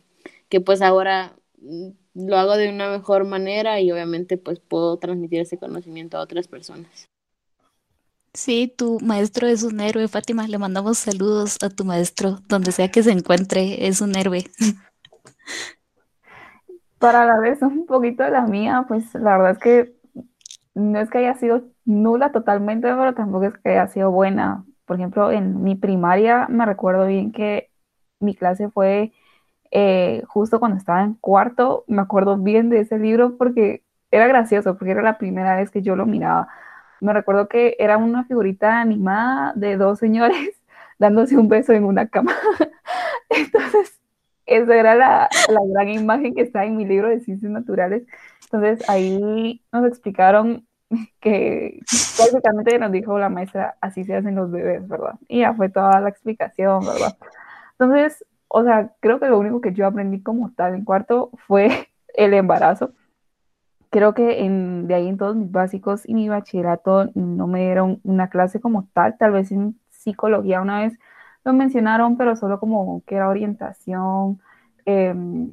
[0.48, 5.40] que pues ahora mm, lo hago de una mejor manera y obviamente pues puedo transmitir
[5.40, 7.08] ese conocimiento a otras personas.
[8.32, 10.46] Sí, tu maestro es un héroe, Fátima.
[10.46, 14.44] Le mandamos saludos a tu maestro, donde sea que se encuentre, es un héroe.
[16.98, 19.96] para la vez un poquito de la mía, pues la verdad es que
[20.74, 24.64] no es que haya sido nula totalmente, pero tampoco es que haya sido buena.
[24.84, 27.70] Por ejemplo, en mi primaria me recuerdo bien que
[28.20, 29.12] mi clase fue
[29.70, 34.76] eh, justo cuando estaba en cuarto, me acuerdo bien de ese libro porque era gracioso,
[34.76, 36.48] porque era la primera vez que yo lo miraba.
[37.00, 40.60] me recuerdo que era una figurita animada de dos señores
[40.98, 42.32] dándose un beso en una cama.
[43.30, 44.00] Entonces,
[44.46, 48.04] esa era la, la, gran imagen que está en mi libro de ciencias naturales.
[48.44, 50.66] Entonces, ahí nos explicaron
[51.20, 51.80] que
[52.18, 55.14] básicamente nos dijo la maestra, así se hacen los bebés, ¿verdad?
[55.28, 57.16] Y ya fue toda la explicación, ¿verdad?
[57.72, 61.88] Entonces, o sea, creo que lo único que yo aprendí como tal en cuarto fue
[62.14, 62.92] el embarazo.
[63.90, 68.00] Creo que en, de ahí en todos mis básicos y mi bachillerato no me dieron
[68.04, 70.98] una clase como tal, tal vez en psicología una vez
[71.44, 74.40] lo mencionaron, pero solo como que era orientación,
[74.84, 75.52] em,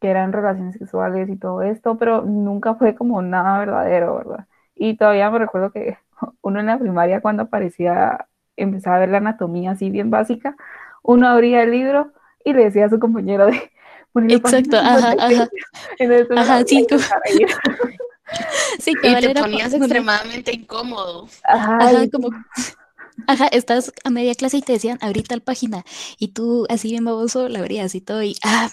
[0.00, 4.46] que eran relaciones sexuales y todo esto, pero nunca fue como nada verdadero, ¿verdad?
[4.74, 5.98] Y todavía me recuerdo que
[6.42, 8.26] uno en la primaria cuando aparecía,
[8.56, 10.56] empezaba a ver la anatomía así bien básica,
[11.02, 12.12] uno abría el libro
[12.44, 13.70] y le decía a su compañero de
[14.28, 15.48] Exacto, ajá, ajá.
[16.36, 16.86] ajá, sí,
[18.78, 21.28] sí, y te ponías extremadamente incómodo.
[21.44, 22.30] Ajá, como
[23.26, 25.84] Ajá, estás a media clase y te decían, ahorita tal página,
[26.18, 28.70] y tú así bien baboso la abrías y todo, y ah,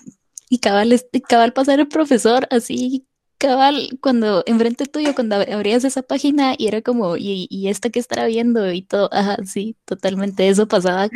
[0.49, 3.07] y cabal, cabal pasar el profesor así,
[3.37, 7.99] cabal, cuando enfrente tuyo, cuando abrías esa página, y era como, y, y esta que
[7.99, 11.07] estará viendo, y todo, ajá, sí, totalmente, eso pasaba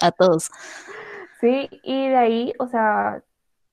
[0.00, 0.50] a todos.
[1.42, 3.24] Sí, y de ahí, o sea,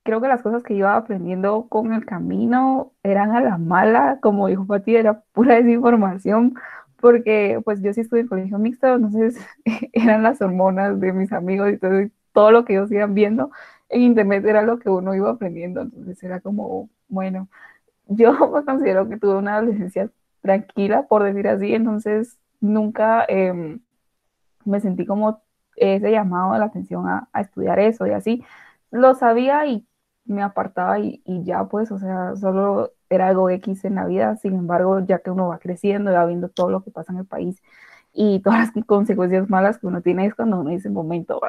[0.03, 4.47] creo que las cosas que iba aprendiendo con el camino eran a la mala, como
[4.47, 6.55] dijo Pati, era pura desinformación,
[6.97, 9.37] porque pues yo sí estuve en colegio mixto, entonces
[9.93, 11.93] eran las hormonas de mis amigos y todo,
[12.33, 13.51] todo lo que ellos iban viendo
[13.89, 17.49] en internet era lo que uno iba aprendiendo, entonces era como, bueno,
[18.07, 18.33] yo
[18.65, 20.11] considero que tuve una adolescencia
[20.41, 23.81] tranquila, por decir así, entonces nunca em,
[24.65, 25.41] me sentí como
[25.79, 28.43] ese llamado de la atención a, a, estudiar eso y así.
[28.91, 29.87] Lo sabía y
[30.25, 34.35] me apartaba y, y ya pues, o sea, solo era algo X en la vida,
[34.37, 37.19] sin embargo, ya que uno va creciendo y va viendo todo lo que pasa en
[37.19, 37.61] el país
[38.13, 41.41] y todas las consecuencias malas que uno tiene es cuando uno dice, momento,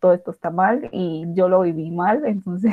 [0.00, 2.72] todo esto está mal y yo lo viví mal, entonces,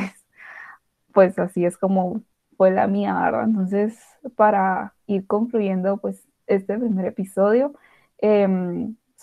[1.13, 2.21] pues así es como
[2.57, 3.45] fue la mía, ¿verdad?
[3.45, 3.97] Entonces,
[4.35, 7.73] para ir concluyendo, pues, este primer episodio,
[8.19, 8.47] eh,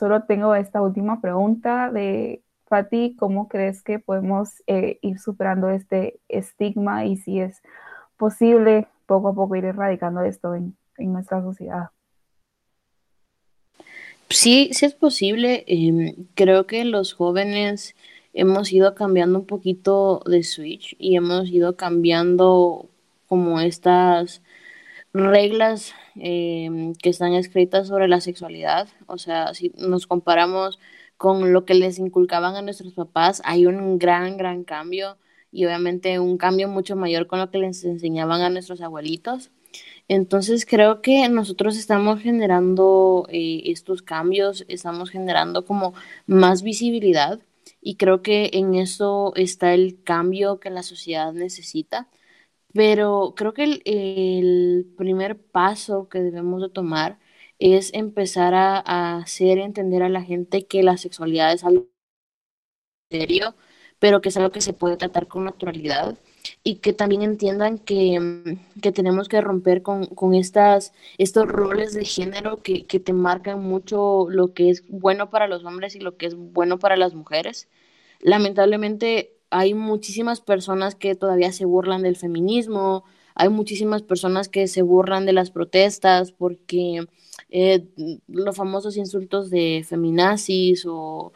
[0.00, 6.18] solo tengo esta última pregunta de Fati, ¿cómo crees que podemos eh, ir superando este
[6.28, 7.62] estigma y si es
[8.16, 11.88] posible poco a poco ir erradicando esto en, nuestra sociedad.
[14.28, 15.64] Sí, sí es posible.
[15.66, 17.96] Em, creo que los jóvenes
[18.34, 22.86] hemos ido cambiando un poquito de switch y hemos ido cambiando
[23.26, 24.42] como estas
[25.12, 28.88] reglas em, que están escritas sobre la sexualidad.
[29.06, 30.78] O sea, si nos comparamos
[31.16, 35.18] con lo que les inculcaban a nuestros papás, hay un gran, gran cambio
[35.52, 39.50] y obviamente un cambio mucho mayor con lo que les enseñaban a nuestros abuelitos.
[40.08, 45.94] Entonces creo que nosotros estamos generando eh, estos cambios, estamos generando como
[46.26, 47.38] más visibilidad
[47.80, 52.08] y creo que en eso está el cambio que la sociedad necesita.
[52.72, 57.18] Pero creo que el, el primer paso que debemos de tomar
[57.60, 61.88] es empezar a, hacer entender a la gente que la sexualidad es algo
[63.10, 63.54] serio,
[63.98, 66.18] pero que es algo que se puede tratar con naturalidad
[66.64, 71.92] y que también entiendan que, mm, que tenemos que romper con, con, estas, estos roles
[71.94, 76.00] de género que, que, te marcan mucho lo que es bueno para los hombres y
[76.00, 77.68] lo que es bueno para las mujeres.
[78.20, 84.82] Lamentablemente hay muchísimas personas que todavía se burlan del feminismo, hay muchísimas personas que se
[84.82, 87.06] burlan de las protestas porque
[87.50, 87.86] eh,
[88.28, 91.32] los famosos insultos de feminazis o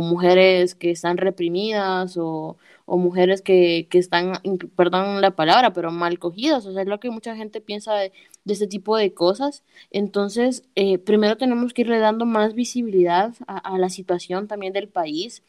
[0.00, 2.56] mujeres que están reprimidas o,
[2.86, 4.34] mujeres que, están,
[4.76, 8.12] perdón la palabra, pero mal cogidas, o sea, es lo que mucha gente piensa de,
[8.46, 9.64] este tipo de cosas.
[9.90, 15.42] Entonces, eh, primero tenemos que irle dando más visibilidad a la situación también del país.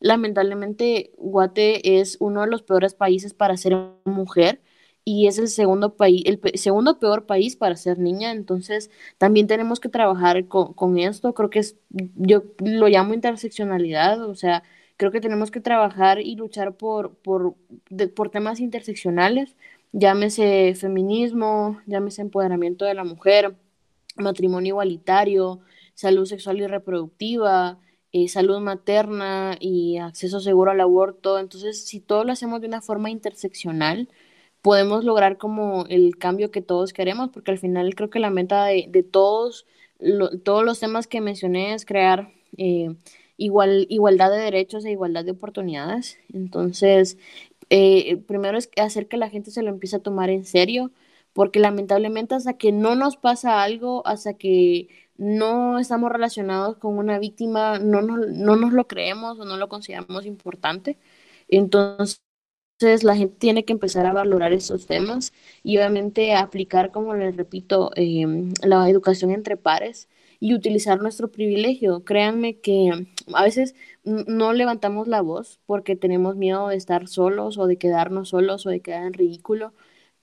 [0.00, 4.60] Lamentablemente, Guate es uno de los peores países para ser mujer
[5.04, 9.80] y es el segundo país, el segundo peor país para ser niña, entonces también tenemos
[9.80, 14.62] que trabajar con, esto, creo que es, yo lo llamo interseccionalidad, o sea,
[14.96, 17.54] creo que tenemos que trabajar y luchar por, por,
[18.14, 19.56] por temas interseccionales,
[19.92, 23.56] llámese feminismo, llámese empoderamiento de la mujer,
[24.16, 25.60] matrimonio igualitario,
[25.94, 27.78] salud sexual y reproductiva,
[28.14, 31.40] eh, salud materna y acceso seguro al aborto.
[31.40, 34.08] Entonces, si todo lo hacemos de una forma interseccional,
[34.62, 38.66] podemos lograr como el cambio que todos queremos, porque al final creo que la meta
[38.66, 39.66] de, todos,
[40.44, 42.94] todos los temas que mencioné es crear eh,
[43.36, 46.16] igual, igualdad de derechos e igualdad de oportunidades.
[46.32, 47.18] Entonces,
[47.70, 50.92] eh, primero es hacer que la gente se lo empiece a tomar en serio,
[51.32, 57.18] porque lamentablemente hasta que no nos pasa algo, hasta que no estamos relacionados con una
[57.18, 60.98] víctima, no nos, no nos lo creemos o no lo consideramos importante.
[61.48, 62.20] Entonces,
[63.02, 67.90] la gente tiene que empezar a valorar estos temas y obviamente aplicar, como les repito,
[67.96, 70.08] em, la educación entre pares
[70.40, 72.04] y utilizar nuestro privilegio.
[72.04, 77.66] Créanme que a veces no levantamos la voz porque tenemos miedo de estar solos o
[77.66, 79.72] de quedarnos solos o de quedar en ridículo,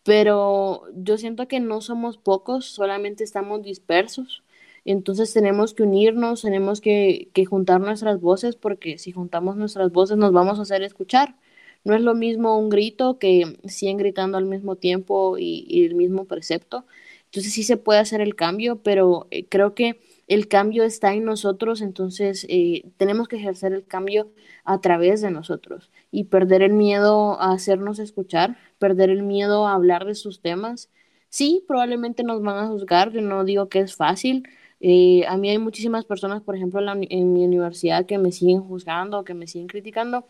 [0.04, 4.44] pero yo siento que no somos pocos, solamente estamos dispersos.
[4.86, 10.32] Entonces tenemos que unirnos, tenemos que, juntar nuestras voces porque si juntamos nuestras voces nos
[10.32, 11.36] vamos a hacer escuchar.
[11.84, 16.26] No es lo mismo un grito que 100 gritando al mismo tiempo y, el mismo
[16.26, 16.86] precepto.
[17.26, 21.26] Entonces sí se puede hacer el cambio, pero eh, creo que el cambio está en
[21.26, 24.32] nosotros, entonces eh, tenemos que ejercer el cambio
[24.66, 29.74] a través de nosotros y perder el miedo a hacernos escuchar, perder el miedo a
[29.74, 30.90] hablar de sus temas.
[31.30, 34.48] Sí, probablemente nos van a juzgar, yo no digo que es fácil.
[34.82, 38.62] Eh, a mí hay muchísimas personas, por ejemplo, en, en mi universidad que me siguen
[38.64, 40.26] juzgando, que me siguen criticando,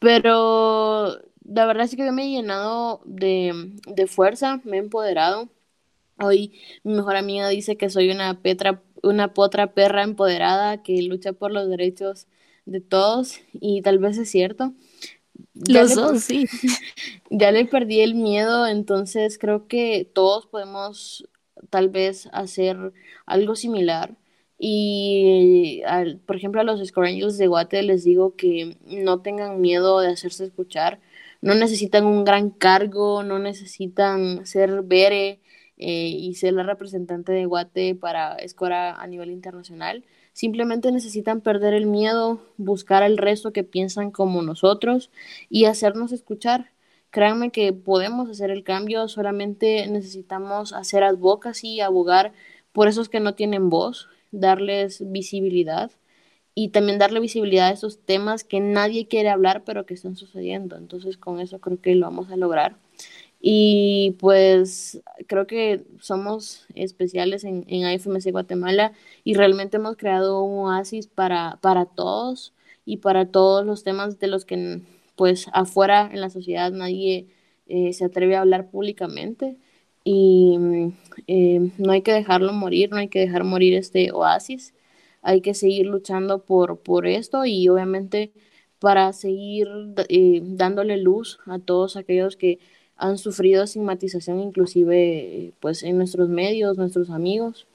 [0.00, 5.50] pero la verdad es que yo me he llenado de, de fuerza, me he empoderado.
[6.20, 11.32] Hoy mi mejor amiga dice que soy una petra, una potra perra empoderada que lucha
[11.32, 12.26] por los derechos
[12.66, 14.74] de todos y tal vez es cierto.
[15.54, 16.48] los dos, sí.
[17.30, 21.28] Ya le perdí el miedo, entonces creo que todos podemos
[21.68, 22.92] tal vez hacer
[23.26, 24.16] algo similar.
[24.58, 25.82] Y,
[26.26, 30.44] por ejemplo, a los Score de Guate les digo que no tengan miedo de hacerse
[30.44, 31.00] escuchar.
[31.40, 35.40] No necesitan un gran cargo, no necesitan ser Bere
[35.78, 40.04] eh, y ser la representante de Guate para Escora a nivel internacional.
[40.34, 45.10] Simplemente necesitan perder el miedo, buscar al resto que piensan como nosotros
[45.48, 46.70] y hacernos escuchar.
[47.10, 52.32] Créanme que podemos hacer el cambio, solamente necesitamos hacer advocacy, abogar
[52.72, 55.90] por esos que no tienen voz, darles visibilidad
[56.54, 60.76] y también darle visibilidad a esos temas que nadie quiere hablar pero que están sucediendo.
[60.76, 62.76] Entonces con eso creo que lo vamos a lograr.
[63.40, 68.92] Y pues creo que somos especiales en, en AFMC Guatemala
[69.24, 72.52] y realmente hemos creado un oasis para, para todos
[72.84, 74.82] y para todos los temas de los que
[75.20, 77.26] pues afuera en la sociedad nadie
[77.66, 79.58] eh, se atreve a hablar públicamente
[80.02, 80.56] y
[81.26, 84.72] eh, no hay que dejarlo morir, no hay que dejar morir este oasis,
[85.20, 88.32] hay que seguir luchando por, por esto y obviamente
[88.78, 89.68] para seguir
[90.08, 92.58] eh, dándole luz a todos aquellos que
[92.96, 97.66] han sufrido estigmatización inclusive pues en nuestros medios, nuestros amigos.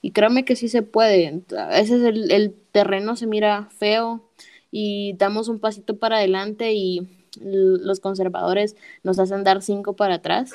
[0.00, 1.42] Y créanme que sí se puede.
[1.58, 4.22] A veces el terreno se mira feo
[4.76, 7.06] y damos un pasito para adelante y
[7.40, 10.50] los conservadores nos hacen dar cinco para atrás.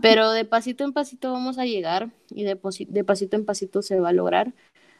[0.00, 2.58] Pero de pasito en pasito vamos a llegar y de,
[2.88, 4.52] de pasito en pasito se va a lograr.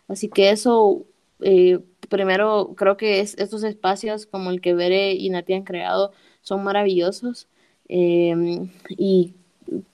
[0.06, 1.04] Así que eso,
[1.40, 6.12] eh, primero, creo que es, estos espacios como el que Bere y Nati han creado
[6.42, 7.48] son maravillosos
[7.88, 9.34] em, y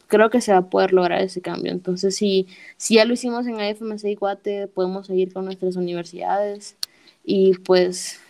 [0.08, 1.72] creo que se va a poder lograr ese cambio.
[1.72, 2.46] Entonces, si,
[2.76, 6.76] si ya lo hicimos en AFMC y Guate, podemos seguir con nuestras universidades
[7.24, 8.20] y pues,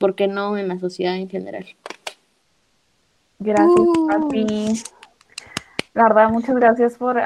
[0.00, 1.66] ¿por qué no en la sociedad en general?
[3.38, 4.08] Gracias, uh.
[5.92, 7.20] La verdad, muchas gracias por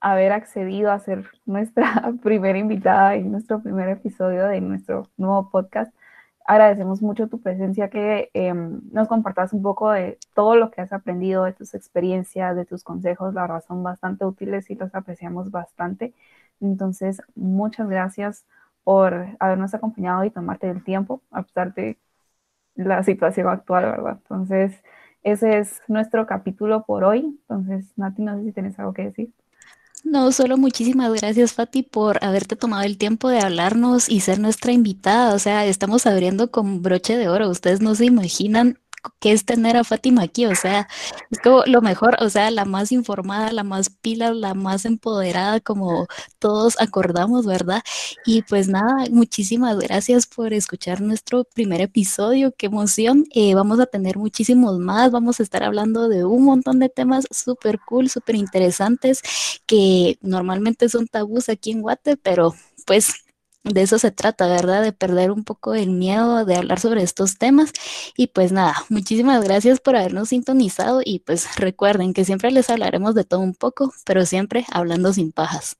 [0.00, 5.94] haber accedido a ser nuestra primera invitada en nuestro primer episodio de nuestro nuevo podcast.
[6.44, 10.92] Agradecemos mucho tu presencia, que em, nos compartas un poco de todo lo que has
[10.92, 13.34] aprendido, de tus experiencias, de tus consejos.
[13.34, 16.14] La verdad, son bastante útiles y los apreciamos bastante.
[16.60, 18.44] Entonces, muchas gracias
[18.86, 21.98] por habernos acompañado y tomarte el tiempo, a pesar de
[22.76, 24.18] la situación actual, ¿verdad?
[24.22, 24.80] Entonces,
[25.24, 27.36] ese es nuestro capítulo por hoy.
[27.48, 29.32] Entonces, Nati, no sé si tienes algo que decir.
[30.04, 34.70] No, solo muchísimas gracias, Fati, por haberte tomado el tiempo de hablarnos y ser nuestra
[34.70, 35.34] invitada.
[35.34, 37.50] O sea, estamos abriendo con broche de oro.
[37.50, 38.78] Ustedes no se imaginan
[39.20, 40.88] que es tener a Fátima aquí, o sea,
[41.30, 45.60] es como lo mejor, o sea, la más informada, la más pila, la más empoderada,
[45.60, 46.06] como
[46.38, 47.82] todos acordamos, ¿verdad?
[48.24, 53.86] Y pues nada, muchísimas gracias por escuchar nuestro primer episodio, qué emoción, eh, vamos a
[53.86, 58.36] tener muchísimos más, vamos a estar hablando de un montón de temas súper cool, súper
[58.36, 59.22] interesantes,
[59.66, 62.54] que normalmente son tabús aquí en Guate, pero
[62.86, 63.25] pues
[63.66, 64.82] de eso se trata, ¿verdad?
[64.82, 67.72] De perder un poco el miedo, de hablar sobre estos temas.
[68.16, 73.14] Y pues nada, muchísimas gracias por habernos sintonizado y pues recuerden que siempre les hablaremos
[73.14, 75.76] de todo un poco, pero siempre hablando sin pajas.